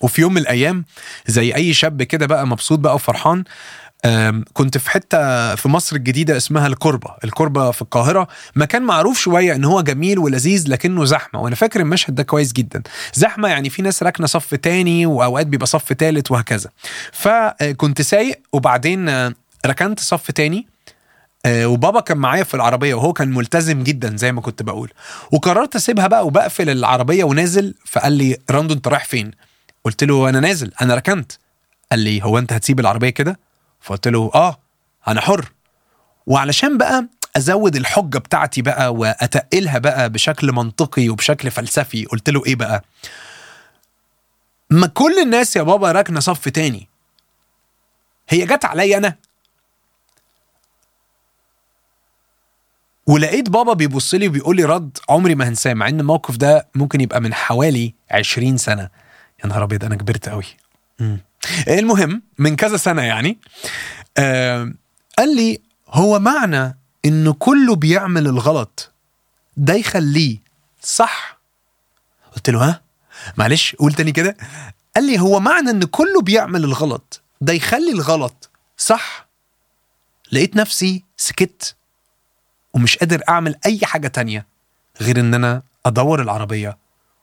وفي 0.00 0.20
يوم 0.20 0.32
من 0.34 0.40
الأيام 0.40 0.84
زي 1.26 1.54
أي 1.54 1.74
شاب 1.74 2.02
كده 2.02 2.26
بقى 2.26 2.46
مبسوط 2.46 2.78
بقى 2.78 2.94
وفرحان 2.94 3.44
كنت 4.52 4.78
في 4.78 4.90
حتة 4.90 5.54
في 5.54 5.68
مصر 5.68 5.96
الجديدة 5.96 6.36
اسمها 6.36 6.66
الكربه، 6.66 7.14
الكربه 7.24 7.70
في 7.70 7.82
القاهرة. 7.82 8.28
مكان 8.56 8.82
معروف 8.82 9.18
شوية 9.18 9.54
إن 9.54 9.64
هو 9.64 9.80
جميل 9.80 10.18
ولذيذ 10.18 10.64
لكنه 10.68 11.04
زحمة 11.04 11.40
وأنا 11.40 11.54
فاكر 11.54 11.80
المشهد 11.80 12.14
ده 12.14 12.22
كويس 12.22 12.52
جدا، 12.52 12.82
زحمة 13.14 13.48
يعني 13.48 13.70
في 13.70 13.82
ناس 13.82 14.02
راكنة 14.02 14.26
صف 14.26 14.54
تاني 14.54 15.06
وأوقات 15.06 15.46
بيبقى 15.46 15.66
صف 15.66 15.92
تالت 15.92 16.30
وهكذا. 16.30 16.70
فكنت 17.12 18.02
سايق 18.02 18.40
وبعدين 18.52 19.32
ركنت 19.66 20.00
صف 20.00 20.30
تاني 20.30 20.66
وبابا 21.46 22.00
كان 22.00 22.18
معايا 22.18 22.44
في 22.44 22.54
العربية 22.54 22.94
وهو 22.94 23.12
كان 23.12 23.34
ملتزم 23.34 23.82
جدا 23.82 24.16
زي 24.16 24.32
ما 24.32 24.40
كنت 24.40 24.62
بقول. 24.62 24.92
وقررت 25.32 25.76
أسيبها 25.76 26.06
بقى 26.06 26.26
وبقفل 26.26 26.70
العربية 26.70 27.24
ونازل. 27.24 27.74
فقال 27.84 28.12
لي 28.12 28.36
راندو 28.50 28.74
أنت 28.74 28.88
رايح 28.88 29.04
فين؟ 29.04 29.30
قلت 29.84 30.04
له 30.04 30.28
أنا 30.28 30.40
نازل 30.40 30.72
أنا 30.82 30.94
ركنت. 30.94 31.32
قال 31.90 32.00
لي 32.00 32.22
هو 32.22 32.38
أنت 32.38 32.52
هتسيب 32.52 32.80
العربية 32.80 33.10
كده؟ 33.10 33.38
فقلت 33.84 34.08
له 34.08 34.30
آه 34.34 34.58
أنا 35.08 35.20
حر. 35.20 35.52
وعلشان 36.26 36.78
بقى 36.78 37.08
أزود 37.36 37.76
الحجة 37.76 38.18
بتاعتي 38.18 38.62
بقى 38.62 38.94
وأتقلها 38.94 39.78
بقى 39.78 40.10
بشكل 40.10 40.52
منطقي 40.52 41.08
وبشكل 41.08 41.50
فلسفي 41.50 42.04
قلت 42.04 42.30
له 42.30 42.44
إيه 42.46 42.54
بقى؟ 42.56 42.84
ما 44.70 44.86
كل 44.86 45.18
الناس 45.22 45.56
يا 45.56 45.62
بابا 45.62 45.92
راكنة 45.92 46.20
صف 46.20 46.48
تاني. 46.48 46.88
هي 48.28 48.46
جت 48.46 48.64
عليا 48.64 48.98
أنا. 48.98 49.16
ولقيت 53.06 53.48
بابا 53.50 53.72
بيبص 53.72 54.14
لي 54.14 54.28
وبيقول 54.28 54.56
لي 54.56 54.64
رد 54.64 54.98
عمري 55.08 55.34
ما 55.34 55.48
هنساه 55.48 55.74
مع 55.74 55.88
إن 55.88 56.00
الموقف 56.00 56.36
ده 56.36 56.68
ممكن 56.74 57.00
يبقى 57.00 57.20
من 57.20 57.34
حوالي 57.34 57.94
20 58.10 58.56
سنة. 58.56 58.88
يا 59.44 59.46
نهار 59.48 59.64
أبيض 59.64 59.84
أنا 59.84 59.96
كبرت 59.96 60.28
قوي 60.28 60.44
مم. 61.00 61.18
المهم 61.68 62.22
من 62.38 62.56
كذا 62.56 62.76
سنة 62.76 63.02
يعني 63.02 63.38
آه 64.18 64.72
قال 65.18 65.36
لي 65.36 65.60
هو 65.88 66.18
معنى 66.18 66.78
إنه 67.04 67.32
كله 67.32 67.76
بيعمل 67.76 68.26
الغلط 68.26 68.92
ده 69.56 69.74
يخليه 69.74 70.38
صح؟ 70.82 71.38
قلت 72.36 72.50
له 72.50 72.64
ها؟ 72.68 72.80
معلش 73.36 73.74
قول 73.74 73.92
تاني 73.92 74.12
كده. 74.12 74.36
قال 74.96 75.04
لي 75.06 75.20
هو 75.20 75.40
معنى 75.40 75.70
إن 75.70 75.84
كله 75.84 76.20
بيعمل 76.22 76.64
الغلط 76.64 77.22
ده 77.40 77.52
يخلي 77.52 77.90
الغلط 77.92 78.50
صح؟ 78.76 79.28
لقيت 80.32 80.56
نفسي 80.56 81.04
سكت 81.16 81.76
ومش 82.74 82.96
قادر 82.98 83.22
أعمل 83.28 83.54
أي 83.66 83.80
حاجة 83.82 84.08
تانية 84.08 84.46
غير 85.00 85.20
إن 85.20 85.34
أنا 85.34 85.62
أدور 85.86 86.22
العربية 86.22 86.78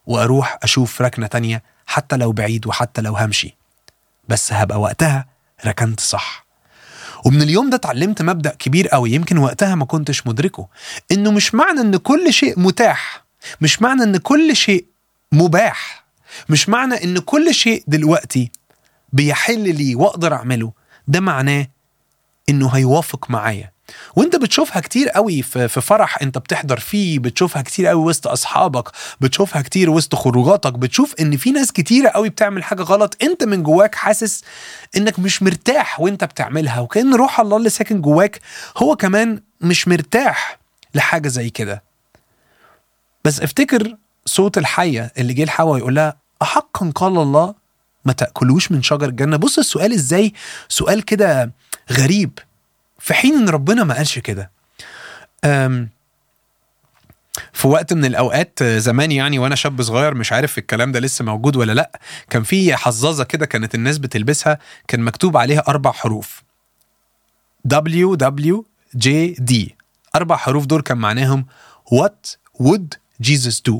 وأروح 0.05 0.59
أشوف 0.63 1.01
ركنة 1.01 1.27
تانية 1.27 1.63
حتى 1.85 2.17
لو 2.17 2.31
بعيد 2.31 2.67
وحتى 2.67 3.01
لو 3.01 3.17
همشي. 3.17 3.55
بس 4.31 4.53
هبقى 4.53 4.79
وقتها 4.81 5.25
ركنت 5.65 6.00
صح. 6.00 6.45
ومن 7.25 7.41
اليوم 7.41 7.69
ده 7.69 7.75
اتعلمت 7.75 8.21
مبدأ 8.21 8.50
كبير 8.59 8.88
قوي 8.88 9.11
يمكن 9.11 9.38
وقتها 9.38 9.75
ما 9.75 9.85
كنتش 9.85 10.27
مدركه 10.27 10.67
إنه 11.11 11.31
مش 11.31 11.55
معنى 11.55 11.81
إن 11.81 11.97
كل 11.97 12.33
شيء 12.33 12.59
متاح 12.59 13.23
مش 13.61 13.81
معنى 13.81 14.03
إن 14.03 14.17
كل 14.17 14.55
شيء 14.55 14.85
مباح 15.31 16.05
مش 16.50 16.69
معنى 16.69 17.03
إن 17.03 17.19
كل 17.19 17.53
شيء 17.53 17.83
دلوقتي 17.88 18.51
بيحل 19.13 19.75
لي 19.75 19.95
وأقدر 19.95 20.33
أعمله 20.33 20.71
ده 21.07 21.19
معناه 21.19 21.67
إنه 22.50 22.69
هيوافق 22.69 23.29
معايا. 23.31 23.71
وانت 24.15 24.36
بتشوفها 24.36 24.79
كتير 24.81 25.10
قوي 25.10 25.41
في 25.41 25.67
فرح 25.81 26.21
انت 26.21 26.38
بتحضر 26.38 26.79
فيه 26.79 27.19
بتشوفها 27.19 27.62
كتير 27.62 27.88
قوي 27.88 28.03
وسط 28.03 28.27
أصحابك 28.27 28.89
بتشوفها 29.21 29.62
كتير 29.62 29.89
وسط 29.89 30.15
خروجاتك 30.15 30.74
بتشوف 30.74 31.15
إن 31.19 31.38
في 31.38 31.51
ناس 31.51 31.71
كتيرة 31.71 32.10
قوي 32.10 32.29
بتعمل 32.29 32.63
حاجة 32.63 32.81
غلط 32.81 33.17
انت 33.24 33.43
من 33.43 33.63
جواك 33.63 33.95
حاسس 33.95 34.43
إنك 34.98 35.19
مش 35.19 35.43
مرتاح 35.43 36.00
وانت 36.00 36.24
بتعملها 36.24 36.79
وكأن 36.79 37.15
روح 37.15 37.39
الله 37.39 37.57
اللي 37.57 37.69
ساكن 37.69 38.01
جواك 38.01 38.39
هو 38.77 38.95
كمان 38.95 39.41
مش 39.62 39.88
مرتاح 39.88 40.60
لحاجة 40.95 41.27
زي 41.27 41.50
كده. 41.50 41.83
بس 43.25 43.41
افتكر 43.41 43.95
صوت 44.25 44.57
الحية 44.57 45.12
اللي 45.17 45.33
جه 45.33 45.43
لحواء 45.43 45.77
يقول 45.77 45.95
لها 45.95 46.17
أحقا 46.41 46.91
قال 46.95 47.17
الله 47.17 47.55
ما 48.05 48.13
تأكلوش 48.13 48.71
من 48.71 48.81
شجر 48.83 49.10
الجنة؟ 49.10 49.38
بص 49.38 49.57
السؤال 49.60 49.93
إزاي؟ 49.93 50.33
سؤال 50.69 51.01
كده 51.05 51.51
غريب. 51.91 52.39
في 53.01 53.13
حين 53.13 53.36
إن 53.36 53.50
ربنا 53.50 53.84
ما 53.84 53.93
قالش 53.96 54.20
كده. 54.20 54.51
في 57.53 57.67
وقت 57.67 57.93
من 57.93 58.05
الأوقات 58.05 58.63
زمان 58.63 59.12
يعني 59.12 59.39
وأنا 59.39 59.55
شاب 59.55 59.81
صغير 59.81 60.13
مش 60.13 60.31
عارف 60.34 60.58
الكلام 60.58 60.91
ده 60.91 61.00
لسه 61.00 61.25
موجود 61.25 61.55
ولا 61.55 61.72
لأ 61.72 62.00
كان 62.29 62.43
في 62.43 62.75
حظاظة 62.75 63.24
كده 63.24 63.46
كانت 63.46 63.75
الناس 63.75 63.98
بتلبسها 63.98 64.58
كان 64.88 65.00
مكتوب 65.00 65.38
عليها 65.38 65.63
أربع 65.67 65.91
حروف. 65.91 66.43
WWJD 67.74 69.53
أربع 70.15 70.36
حروف 70.38 70.65
دول 70.65 70.81
كان 70.81 70.98
معناهم 70.98 71.46
What 71.93 72.36
would 72.63 72.98
Jesus 73.24 73.62
do 73.72 73.75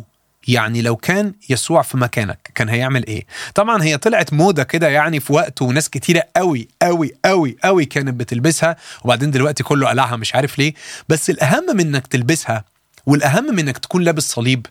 يعني 0.48 0.82
لو 0.82 0.96
كان 0.96 1.34
يسوع 1.50 1.82
في 1.82 1.98
مكانك 1.98 2.52
كان 2.56 2.70
هيعمل 2.70 3.08
إيه؟ 3.08 3.26
طبعا 3.56 3.84
هي 3.84 3.98
طلعت 3.98 4.34
موضة 4.34 4.64
كده 4.64 4.88
يعني 4.90 5.20
في 5.20 5.34
وقت 5.34 5.62
وناس 5.62 5.90
كتيرة 5.90 6.24
قوي 6.36 6.68
قوي 6.82 7.12
قوي 7.26 7.58
قوي 7.64 7.86
كانت 7.86 8.14
بتلبسها 8.14 8.76
وبعدين 9.04 9.32
دلوقتي 9.32 9.64
كله 9.64 9.90
قلعها 9.90 10.16
مش 10.16 10.36
عارف 10.36 10.60
ليه. 10.60 10.74
بس 11.10 11.30
الأهم 11.30 11.76
من 11.76 11.80
إنك 11.88 12.08
تلبسها 12.08 12.64
والأهم 13.06 13.44
من 13.56 13.60
إنك 13.60 13.78
تكون 13.78 14.04
لابس 14.04 14.32
صليب 14.32 14.66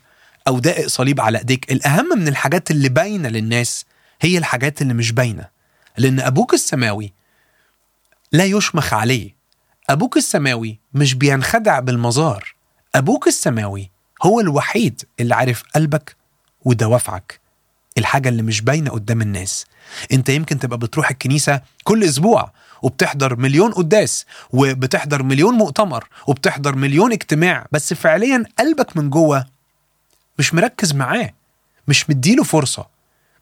أو 0.47 0.59
دائق 0.59 0.87
صليب 0.87 1.21
على 1.21 1.37
إيديك 1.37 1.71
الأهم 1.71 2.19
من 2.19 2.27
الحاجات 2.27 2.71
اللي 2.71 2.89
باينة 2.89 3.29
للناس 3.29 3.85
هي 4.21 4.37
الحاجات 4.37 4.81
اللي 4.81 4.93
مش 4.93 5.11
باينة. 5.11 5.47
لأن 5.97 6.19
أبوك 6.19 6.53
السماوي 6.53 7.13
لا 8.31 8.43
يشمخ 8.45 8.93
عليه. 8.93 9.35
أبوك 9.89 10.17
السماوي 10.17 10.79
مش 10.93 11.13
بينخدع 11.13 11.79
بالمظاهر 11.79 12.55
أبوك 12.95 13.27
السماوي 13.27 13.91
هو 14.21 14.39
الوحيد 14.39 15.01
اللي 15.19 15.35
عارف 15.35 15.63
قلبك 15.75 16.15
ودوافعك 16.65 17.39
الحاجة 17.97 18.29
اللي 18.29 18.41
مش 18.41 18.61
باينة 18.61 18.91
قدام 18.91 19.21
الناس. 19.21 19.65
انت 20.11 20.29
يمكن 20.29 20.59
تبقى 20.59 20.77
بتروح 20.77 21.09
الكنيسة 21.09 21.61
كل 21.83 22.03
أسبوع 22.03 22.51
وبتحضر 22.81 23.35
مليون 23.35 23.71
قداس 23.71 24.25
وبتحضر 24.49 25.23
مليون 25.23 25.53
مؤتمر 25.53 26.07
وبتحضر 26.27 26.75
مليون 26.75 27.11
اجتماع 27.11 27.65
بس 27.71 27.93
فعليا 27.93 28.43
قلبك 28.59 28.97
من 28.97 29.09
جوه 29.09 29.45
مش 30.39 30.53
مركز 30.53 30.93
معاه 30.93 31.33
مش 31.87 32.09
مديله 32.09 32.43
فرصة 32.43 32.87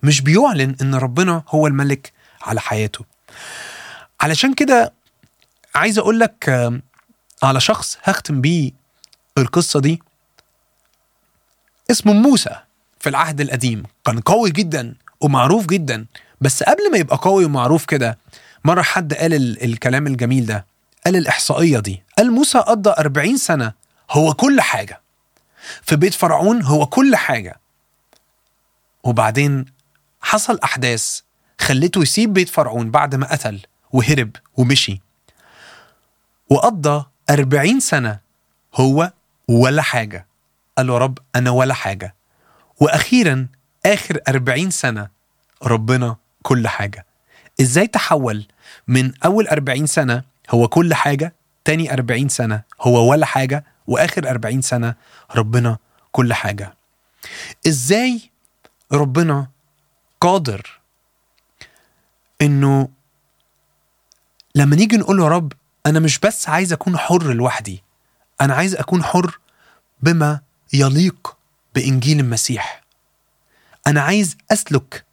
مش 0.03 0.21
بيعلن 0.21 0.75
إن 0.81 0.95
ربنا 0.95 1.43
هو 1.49 1.67
الملك 1.67 2.11
على 2.41 2.61
حياته. 2.61 3.05
علشان 4.21 4.53
كده 4.53 4.93
عايز 5.75 5.99
أقول 5.99 6.19
لك 6.19 6.49
آه، 6.49 6.81
على 7.43 7.59
شخص 7.59 7.97
هختم 8.03 8.41
بيه 8.41 8.71
القصة 9.37 9.79
دي. 9.79 10.01
اسمه 11.91 12.13
موسى 12.13 12.55
في 12.99 13.09
العهد 13.09 13.41
القديم. 13.41 13.83
كان 14.05 14.19
قوي 14.19 14.51
جدا 14.51 14.95
ومعروف 15.21 15.65
جدا. 15.65 16.05
بس 16.41 16.63
قبل 16.63 16.91
ما 16.91 16.97
يبقى 16.97 17.17
قوي 17.17 17.45
ومعروف 17.45 17.85
كده 17.85 18.17
مرة 18.65 18.81
حد 18.81 19.13
قال 19.13 19.33
ال- 19.33 19.63
الكلام 19.63 20.07
الجميل 20.07 20.45
ده. 20.45 20.65
قال 21.05 21.15
الإحصائية 21.15 21.79
دي. 21.79 22.03
قال 22.17 22.31
موسى 22.31 22.57
قضى 22.59 22.89
40 22.99 23.37
سنة 23.37 23.73
هو 24.11 24.33
كل 24.33 24.61
حاجة. 24.61 25.01
في 25.81 25.95
بيت 25.95 26.13
فرعون 26.13 26.61
هو 26.63 26.85
كل 26.85 27.15
حاجة. 27.15 27.59
وبعدين 29.03 29.65
حصل 30.21 30.59
أحداث 30.63 31.19
خلته 31.61 32.01
يسيب 32.01 32.33
بيت 32.33 32.49
فرعون 32.49 32.91
بعد 32.91 33.15
ما 33.15 33.31
قتل 33.31 33.59
وهرب 33.91 34.35
ومشي. 34.57 35.01
وقضى 36.49 37.05
40 37.29 37.79
سنة 37.79 38.19
هو 38.75 39.11
ولا 39.47 39.81
حاجة. 39.81 40.25
قال 40.79 40.87
له 40.87 40.93
يا 40.93 40.99
رب 40.99 41.17
أنا 41.35 41.49
ولا 41.49 41.73
حاجة. 41.73 42.15
وأخيرا 42.79 43.47
آخر 43.85 44.19
40 44.27 44.69
سنة 44.69 45.09
ربنا 45.63 46.15
كل 46.43 46.67
حاجة. 46.67 47.05
إزاي 47.61 47.87
تحول 47.87 48.45
من 48.87 49.11
أول 49.25 49.47
40 49.47 49.85
سنة 49.85 50.23
هو 50.49 50.67
كل 50.67 50.93
حاجة 50.93 51.33
تاني 51.65 51.93
40 51.93 52.29
سنة 52.29 52.61
هو 52.81 53.11
ولا 53.11 53.25
حاجة 53.25 53.65
وآخر 53.87 54.29
40 54.29 54.61
سنة 54.61 54.95
ربنا 55.35 55.77
كل 56.11 56.33
حاجة. 56.33 56.73
إزاي 57.67 58.21
ربنا 58.91 59.47
قادر 60.21 60.79
إنه 62.41 62.89
لما 64.55 64.75
نيجي 64.75 64.97
نقول 64.97 65.19
يا 65.19 65.27
رب 65.27 65.53
أنا 65.85 65.99
مش 65.99 66.19
بس 66.19 66.49
عايز 66.49 66.73
أكون 66.73 66.97
حر 66.97 67.33
لوحدي 67.33 67.83
أنا 68.41 68.53
عايز 68.53 68.75
أكون 68.75 69.03
حر 69.03 69.39
بما 70.03 70.41
يليق 70.73 71.37
بإنجيل 71.75 72.19
المسيح. 72.19 72.83
أنا 73.87 74.01
عايز 74.01 74.37
أسلك 74.51 75.05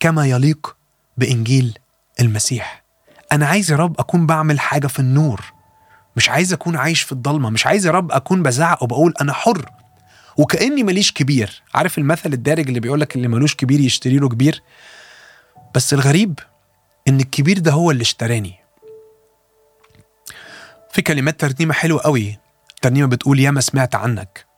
كما 0.00 0.26
يليق 0.26 0.76
بإنجيل 1.16 1.78
المسيح. 2.20 2.82
أنا 3.32 3.46
عايز 3.46 3.70
يا 3.70 3.76
رب 3.76 4.00
أكون 4.00 4.26
بعمل 4.26 4.60
حاجة 4.60 4.86
في 4.86 4.98
النور. 4.98 5.52
مش 6.16 6.28
عايز 6.28 6.52
أكون 6.52 6.76
عايش 6.76 7.02
في 7.02 7.12
الضلمة. 7.12 7.50
مش 7.50 7.66
عايز 7.66 7.86
يا 7.86 7.90
رب 7.90 8.12
أكون 8.12 8.42
بزعق 8.42 8.82
وبقول 8.82 9.14
أنا 9.20 9.32
حر. 9.32 9.70
وكأني 10.36 10.82
ماليش 10.82 11.12
كبير. 11.12 11.62
عارف 11.74 11.98
المثل 11.98 12.32
الدارج 12.32 12.68
اللي 12.68 12.80
بيقولك 12.80 13.16
اللي 13.16 13.28
مالوش 13.28 13.54
كبير 13.56 13.80
يشتري 13.80 14.18
له 14.18 14.28
كبير؟ 14.28 14.62
بس 15.74 15.94
الغريب 15.94 16.38
إن 17.08 17.20
الكبير 17.20 17.58
ده 17.58 17.72
هو 17.72 17.90
اللي 17.90 18.02
اشتراني. 18.02 18.54
في 20.90 21.02
كلمات 21.02 21.40
ترنيمة 21.40 21.74
حلوة 21.74 22.00
قوي. 22.00 22.38
ترنيمة 22.82 23.06
بتقول 23.06 23.40
ياما 23.40 23.60
سمعت 23.60 23.94
عنك. 23.94 24.51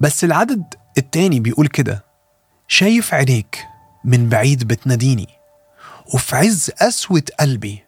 بس 0.00 0.24
العدد 0.24 0.74
التاني 0.98 1.40
بيقول 1.40 1.66
كده. 1.66 2.04
شايف 2.68 3.14
عينيك 3.14 3.58
من 4.04 4.28
بعيد 4.28 4.64
بتناديني 4.64 5.28
وفي 6.14 6.36
عز 6.36 6.70
قسوة 6.70 7.22
قلبي 7.40 7.84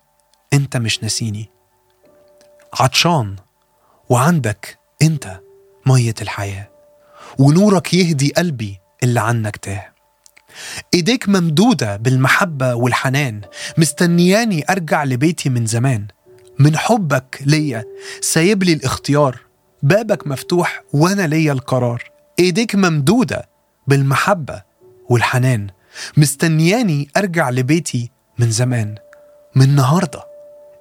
أنت 0.52 0.76
مش 0.76 1.02
ناسيني. 1.02 1.48
عطشان 2.80 3.36
وعندك 4.08 4.78
أنت 5.02 5.40
مية 5.86 6.14
الحياة 6.22 6.68
ونورك 7.38 7.94
يهدي 7.94 8.32
قلبي 8.32 8.80
اللي 9.02 9.20
عنك 9.20 9.56
تاه. 9.56 9.92
إيديك 10.94 11.28
ممدودة 11.28 11.96
بالمحبة 11.96 12.74
والحنان 12.74 13.40
مستنياني 13.78 14.64
أرجع 14.70 15.04
لبيتي 15.04 15.48
من 15.48 15.66
زمان. 15.66 16.06
من 16.58 16.76
حبك 16.76 17.38
ليا 17.46 17.84
سايب 18.20 18.62
لي 18.62 18.72
الاختيار 18.72 19.40
بابك 19.82 20.26
مفتوح 20.26 20.82
وأنا 20.92 21.26
ليا 21.26 21.52
القرار. 21.52 22.10
ايديك 22.38 22.74
ممدودة 22.74 23.48
بالمحبة 23.86 24.62
والحنان. 25.08 25.66
مستنياني 26.16 27.08
ارجع 27.16 27.50
لبيتي 27.50 28.10
من 28.38 28.50
زمان. 28.50 28.94
من 29.54 29.62
النهاردة 29.62 30.24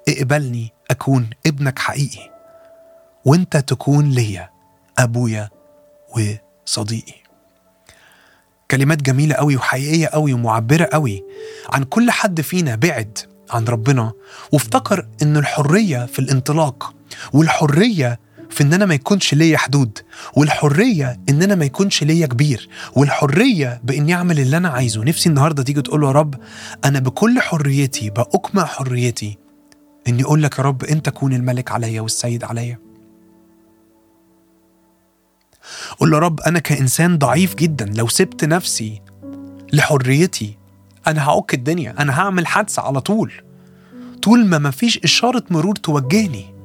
اقبلني 0.10 0.74
اكون 0.92 1.30
ابنك 1.46 1.80
حقيقي. 1.80 2.32
وانت 3.26 3.58
تكون 3.58 4.10
ليا 4.10 4.50
ابويا 4.98 5.50
وصديقي. 6.10 7.20
كلمات 8.72 9.02
جميلة 9.02 9.36
قوي 9.36 9.56
وحقيقية 9.56 10.08
قوي 10.08 10.34
ومعبرة 10.34 10.90
قوي 10.94 11.24
عن 11.74 11.84
كل 11.84 12.12
حد 12.12 12.42
فينا 12.42 12.76
بعد 12.76 13.18
عن 13.50 13.66
ربنا. 13.66 14.14
وافتكر 14.52 15.08
إن 15.22 15.38
الحرية 15.38 16.06
في 16.06 16.20
الانطلاق 16.20 16.94
والحرية 17.34 18.20
في 18.50 18.64
إن 18.64 18.74
أنا 18.74 18.86
ما 18.86 18.94
يكونش 18.94 19.34
ليا 19.34 19.58
حدود 19.58 20.00
والحرية 20.34 21.20
إن 21.30 21.42
أنا 21.42 21.56
ما 21.56 21.66
يكونش 21.66 22.04
ليا 22.04 22.26
كبير 22.28 22.70
والحرية 22.96 23.82
بإني 23.84 24.14
أعمل 24.14 24.40
اللي 24.40 24.58
أنا 24.58 24.70
عايزه. 24.70 25.04
نفسي 25.04 25.30
النهاردة 25.30 25.64
تيجي 25.64 25.82
تقول 25.82 26.04
يا 26.04 26.12
رب 26.12 26.36
أنا 26.86 27.00
بكل 27.00 27.40
حريتي 27.40 28.10
بأكمع 28.10 28.66
حريتي 28.66 29.38
إني 30.08 30.24
أقول 30.24 30.44
لك 30.44 30.60
يا 30.60 30.64
رب 30.64 30.84
أنت 30.84 31.10
كون 31.10 31.34
الملك 31.34 31.72
عليا 31.72 32.02
والسيد 32.02 32.44
عليا. 32.44 32.80
قول 36.00 36.14
يا 36.14 36.20
رب 36.20 36.40
أنا 36.42 36.60
كإنسان 36.60 37.18
ضعيف 37.18 37.56
جدا 37.56 37.86
لو 37.86 38.08
سبت 38.08 38.46
نفسي 38.46 39.02
لحريتي 39.74 40.58
أنا 41.08 41.30
هعك 41.30 41.54
الدنيا 41.54 41.96
أنا 42.00 42.20
هعمل 42.20 42.48
حادثة 42.48 42.82
على 42.82 43.02
طول. 43.02 43.34
طول 44.22 44.46
ما 44.46 44.58
مفيش 44.58 45.00
إشارة 45.04 45.44
مرور 45.50 45.76
توجهني. 45.76 46.59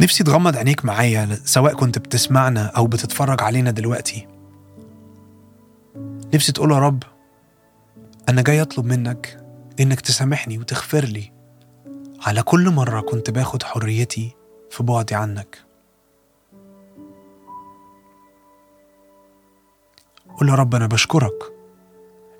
نفسي 0.00 0.24
تغمض 0.24 0.56
عينيك 0.56 0.84
معايا 0.84 1.38
سواء 1.44 1.74
كنت 1.74 1.98
بتسمعنا 1.98 2.66
أو 2.66 2.86
بتتفرج 2.86 3.42
علينا 3.42 3.70
دلوقتي. 3.70 4.28
نفسي 6.34 6.52
تقول 6.52 6.72
يا 6.72 6.78
رب 6.78 7.02
أنا 8.28 8.42
جاي 8.42 8.62
أطلب 8.62 8.84
منك 8.84 9.44
إنك 9.80 10.00
تسامحني 10.00 10.58
وتغفر 10.58 11.04
لي. 11.04 11.32
على 12.26 12.42
كل 12.42 12.70
مرة 12.70 13.00
كنت 13.00 13.30
باخد 13.30 13.62
حريتي 13.62 14.36
في 14.70 14.82
بعدي 14.82 15.14
عنك. 15.14 15.58
قول 20.38 20.48
يا 20.48 20.54
رب 20.54 20.74
أنا 20.74 20.86
بشكرك 20.86 21.52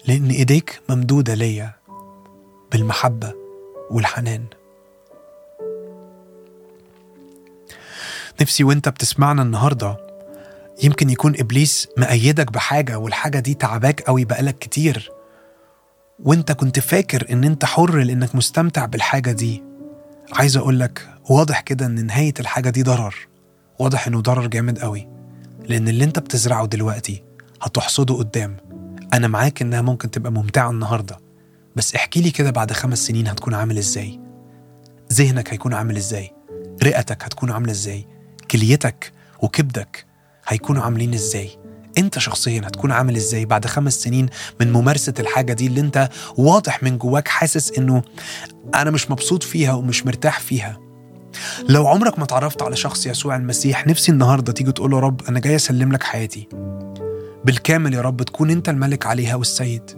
لأن 0.06 0.30
إيديك 0.30 0.82
ممدودة 0.90 1.34
ليا 1.34 1.74
بالمحبة 2.72 3.34
والحنان. 3.90 4.44
نفسي 8.42 8.64
وانت 8.64 8.88
بتسمعنا 8.88 9.42
النهاردة. 9.42 9.96
يمكن 10.82 11.10
يكون 11.10 11.34
إبليس 11.40 11.88
مأيدك 11.96 12.52
بحاجة 12.52 12.98
والحاجة 12.98 13.38
دي 13.38 13.54
تعباك 13.54 14.00
قوي 14.00 14.24
بقالك 14.24 14.58
كتير. 14.58 15.10
وانت 16.18 16.52
كنت 16.52 16.78
فاكر 16.78 17.26
إن 17.32 17.44
انت 17.44 17.64
حر 17.64 17.98
لإنك 17.98 18.34
مستمتع 18.34 18.86
بالحاجة 18.86 19.32
دي. 19.32 19.62
عايز 20.32 20.56
أقول 20.56 20.80
لك 20.80 21.08
واضح 21.30 21.60
كده 21.60 21.86
إن 21.86 22.06
نهاية 22.06 22.34
الحاجة 22.40 22.70
دي 22.70 22.82
ضرر. 22.82 23.14
واضح 23.78 24.06
إنه 24.06 24.20
ضرر 24.20 24.46
جامد 24.46 24.78
قوي. 24.78 25.08
لأن 25.68 25.88
اللي 25.88 26.04
انت 26.04 26.18
بتزرعه 26.18 26.66
دلوقتي 26.66 27.24
هتحصده 27.62 28.14
قدام. 28.14 28.56
أنا 29.14 29.28
معاك 29.28 29.62
إنها 29.62 29.82
ممكن 29.82 30.10
تبقى 30.10 30.32
ممتعة 30.32 30.70
النهاردة. 30.70 31.18
بس 31.76 31.94
احكي 31.94 32.20
لي 32.20 32.30
كده 32.30 32.50
بعد 32.50 32.72
خمس 32.72 33.06
سنين 33.06 33.28
هتكون 33.28 33.54
عامل 33.54 33.78
إزاي؟ 33.78 34.20
ذهنك 35.12 35.52
هيكون 35.52 35.74
عامل 35.74 35.96
إزاي؟ 35.96 36.32
رئتك 36.82 37.24
هتكون 37.24 37.50
عاملة 37.50 37.72
إزاي؟ 37.72 38.06
كليتك 38.50 39.12
وكبدك 39.42 40.06
هيكونوا 40.48 40.82
عاملين 40.82 41.14
إزاي؟ 41.14 41.50
أنت 41.98 42.18
شخصيا 42.18 42.60
هتكون 42.60 42.92
عامل 42.92 43.16
إزاي 43.16 43.44
بعد 43.44 43.66
خمس 43.66 44.02
سنين 44.02 44.28
من 44.60 44.72
ممارسة 44.72 45.14
الحاجة 45.20 45.52
دي 45.52 45.66
اللي 45.66 45.80
أنت 45.80 46.08
واضح 46.36 46.82
من 46.82 46.98
جواك 46.98 47.28
حاسس 47.28 47.78
إنه 47.78 48.02
أنا 48.74 48.90
مش 48.90 49.10
مبسوط 49.10 49.42
فيها 49.42 49.72
ومش 49.72 50.06
مرتاح 50.06 50.40
فيها؟ 50.40 50.78
لو 51.68 51.86
عمرك 51.86 52.18
ما 52.18 52.24
تعرفت 52.26 52.62
على 52.62 52.76
شخص 52.76 53.06
يسوع 53.06 53.36
المسيح 53.36 53.86
نفسي 53.86 54.12
النهاردة 54.12 54.52
تيجي 54.52 54.72
تقول 54.72 54.92
يا 54.92 54.98
رب 54.98 55.20
أنا 55.28 55.40
جاي 55.40 55.56
أسلم 55.56 55.92
لك 55.92 56.02
حياتي. 56.02 56.48
بالكامل 57.44 57.94
يا 57.94 58.00
رب 58.00 58.22
تكون 58.22 58.50
أنت 58.50 58.68
الملك 58.68 59.06
عليها 59.06 59.34
والسيد. 59.34 59.90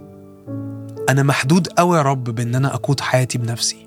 أنا 1.09 1.23
محدود 1.23 1.67
أوي 1.79 1.97
يا 1.97 2.01
رب 2.01 2.23
بإن 2.23 2.55
أنا 2.55 2.73
أقود 2.75 2.99
حياتي 3.01 3.37
بنفسي. 3.37 3.84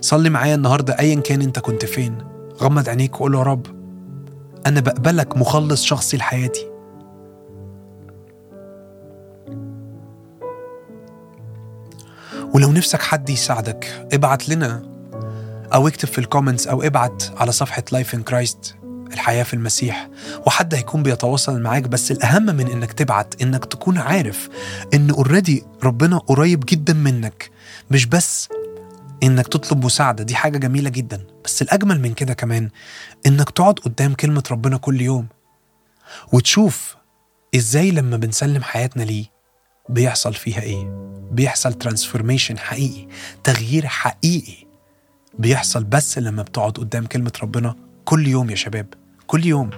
صلي 0.00 0.30
معايا 0.30 0.54
النهاردة 0.54 0.98
أيا 0.98 1.20
كان 1.20 1.42
أنت 1.42 1.58
كنت 1.58 1.84
فين. 1.84 2.18
غمض 2.62 2.88
عينيك 2.88 3.14
وقول 3.14 3.34
يا 3.34 3.42
رب 3.42 3.66
أنا 4.66 4.80
بقبلك 4.80 5.36
مخلص 5.36 5.84
شخصي 5.84 6.16
لحياتي. 6.16 6.70
ولو 12.54 12.72
نفسك 12.72 13.02
حد 13.02 13.30
يساعدك 13.30 14.08
ابعت 14.12 14.48
لنا 14.48 14.82
أو 15.74 15.88
اكتب 15.88 16.08
في 16.08 16.18
ال 16.18 16.23
comments 16.23 16.66
أو 16.66 16.82
ابعت 16.82 17.22
على 17.36 17.52
صفحة 17.52 17.82
Life 17.92 18.14
in 18.14 18.22
Christ 18.22 18.74
الحياة 19.12 19.42
في 19.42 19.54
المسيح. 19.54 20.08
وحد 20.46 20.74
هيكون 20.74 21.02
بيتواصل 21.02 21.60
معاك 21.60 21.82
بس 21.88 22.10
الأهم 22.10 22.42
من 22.46 22.66
إنك 22.70 22.92
تبعت 22.92 23.42
إنك 23.42 23.64
تكون 23.64 23.98
عارف 23.98 24.48
إن 24.94 25.10
already 25.10 25.64
ربنا 25.84 26.18
قريب 26.18 26.64
جدا 26.68 26.92
منك. 26.92 27.50
مش 27.90 28.06
بس 28.06 28.48
إنك 29.22 29.48
تطلب 29.48 29.84
مساعدة. 29.84 30.24
دي 30.24 30.34
حاجة 30.36 30.58
جميلة 30.58 30.90
جدا. 30.90 31.26
بس 31.44 31.62
الأجمل 31.62 32.00
من 32.00 32.14
كده 32.14 32.34
كمان 32.34 32.68
إنك 33.26 33.50
تقعد 33.50 33.78
قدام 33.78 34.14
كلمة 34.14 34.42
ربنا 34.50 34.76
كل 34.76 35.00
يوم 35.00 35.26
وتشوف 36.32 36.96
إزاي 37.54 37.90
لما 37.90 38.16
بنسلم 38.16 38.62
حياتنا 38.62 39.02
ليه 39.02 39.24
بيحصل 39.88 40.34
فيها 40.34 40.60
إيه. 40.60 40.84
بيحصل 41.32 41.74
ترانسفورميشن 41.74 42.58
حقيقي 42.58 43.08
تغيير 43.44 43.86
حقيقي 43.86 44.66
بيحصل 45.38 45.84
بس 45.84 46.18
لما 46.18 46.42
بتقعد 46.42 46.72
قدام 46.72 47.06
كلمة 47.06 47.32
ربنا 47.42 47.74
كل 48.04 48.28
يوم 48.28 48.50
يا 48.50 48.54
شباب. 48.54 48.94
كل 49.26 49.46
يوم. 49.46 49.70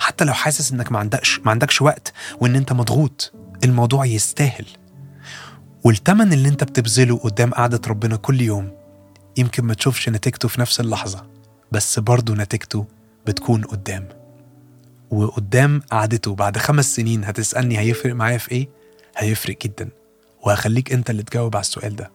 حتى 0.00 0.24
لو 0.24 0.32
حاسس 0.32 0.72
إنك 0.72 0.92
ما 0.92 0.98
عندكش 0.98 1.40
ما 1.44 1.50
عندكش 1.50 1.82
وقت 1.82 2.12
وإن 2.40 2.56
أنت 2.56 2.72
مضغوط 2.72 3.32
الموضوع 3.64 4.04
يستاهل. 4.06 4.66
والتمن 5.84 6.32
اللي 6.32 6.48
انت 6.48 6.64
بتبذله 6.64 7.16
قدام 7.18 7.50
قعدة 7.54 7.80
ربنا 7.86 8.16
كل 8.16 8.40
يوم 8.40 8.70
يمكن 9.36 9.64
ما 9.64 9.74
تشوفش 9.74 10.08
نتيجته 10.08 10.48
في 10.48 10.60
نفس 10.60 10.80
اللحظة 10.80 11.26
بس 11.72 11.98
برضه 11.98 12.34
نتيجته 12.34 12.86
بتكون 13.26 13.62
قدام. 13.64 14.08
وقدام 15.10 15.82
قعدته 15.90 16.34
بعد 16.34 16.58
خمس 16.58 16.96
سنين 16.96 17.24
هتسألني 17.24 17.78
هيفرق 17.78 18.14
معايا 18.14 18.38
في 18.38 18.52
إيه؟ 18.52 18.68
هيفرق 19.16 19.56
جدا. 19.62 19.88
وهخليك 20.42 20.92
أنت 20.92 21.10
اللي 21.10 21.22
تجاوب 21.22 21.56
على 21.56 21.60
السؤال 21.60 21.96
ده. 21.96 22.12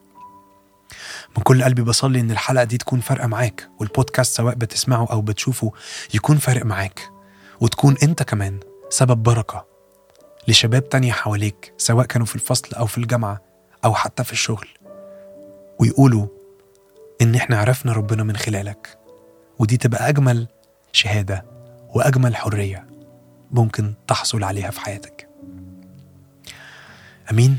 من 1.36 1.42
كل 1.42 1.62
قلبي 1.64 1.82
بصلي 1.82 2.20
إن 2.20 2.30
الحلقة 2.30 2.64
دي 2.64 2.78
تكون 2.78 3.00
فارقة 3.00 3.26
معاك 3.26 3.68
والبودكاست 3.80 4.36
سواء 4.36 4.54
بتسمعه 4.54 5.06
أو 5.10 5.20
بتشوفه 5.22 5.72
يكون 6.14 6.36
فارق 6.38 6.64
معاك 6.66 7.08
وتكون 7.60 7.96
أنت 8.02 8.22
كمان 8.22 8.60
سبب 8.90 9.22
بركة 9.22 9.66
لشباب 10.48 10.88
تانية 10.88 11.12
حواليك 11.12 11.72
سواء 11.78 12.06
كانوا 12.06 12.26
في 12.26 12.34
الفصل 12.34 12.74
أو 12.74 12.86
في 12.86 12.98
الجامعة 12.98 13.49
أو 13.84 13.94
حتى 13.94 14.24
في 14.24 14.32
الشغل 14.32 14.68
ويقولوا 15.78 16.26
إن 17.22 17.34
إحنا 17.34 17.58
عرفنا 17.58 17.92
ربنا 17.92 18.22
من 18.22 18.36
خلالك. 18.36 18.98
ودي 19.58 19.76
تبقى 19.76 20.08
أجمل 20.08 20.48
شهادة 20.92 21.44
وأجمل 21.94 22.36
حرية 22.36 22.86
ممكن 23.50 23.94
تحصل 24.06 24.44
عليها 24.44 24.70
في 24.70 24.80
حياتك. 24.80 25.28
أمين. 27.30 27.56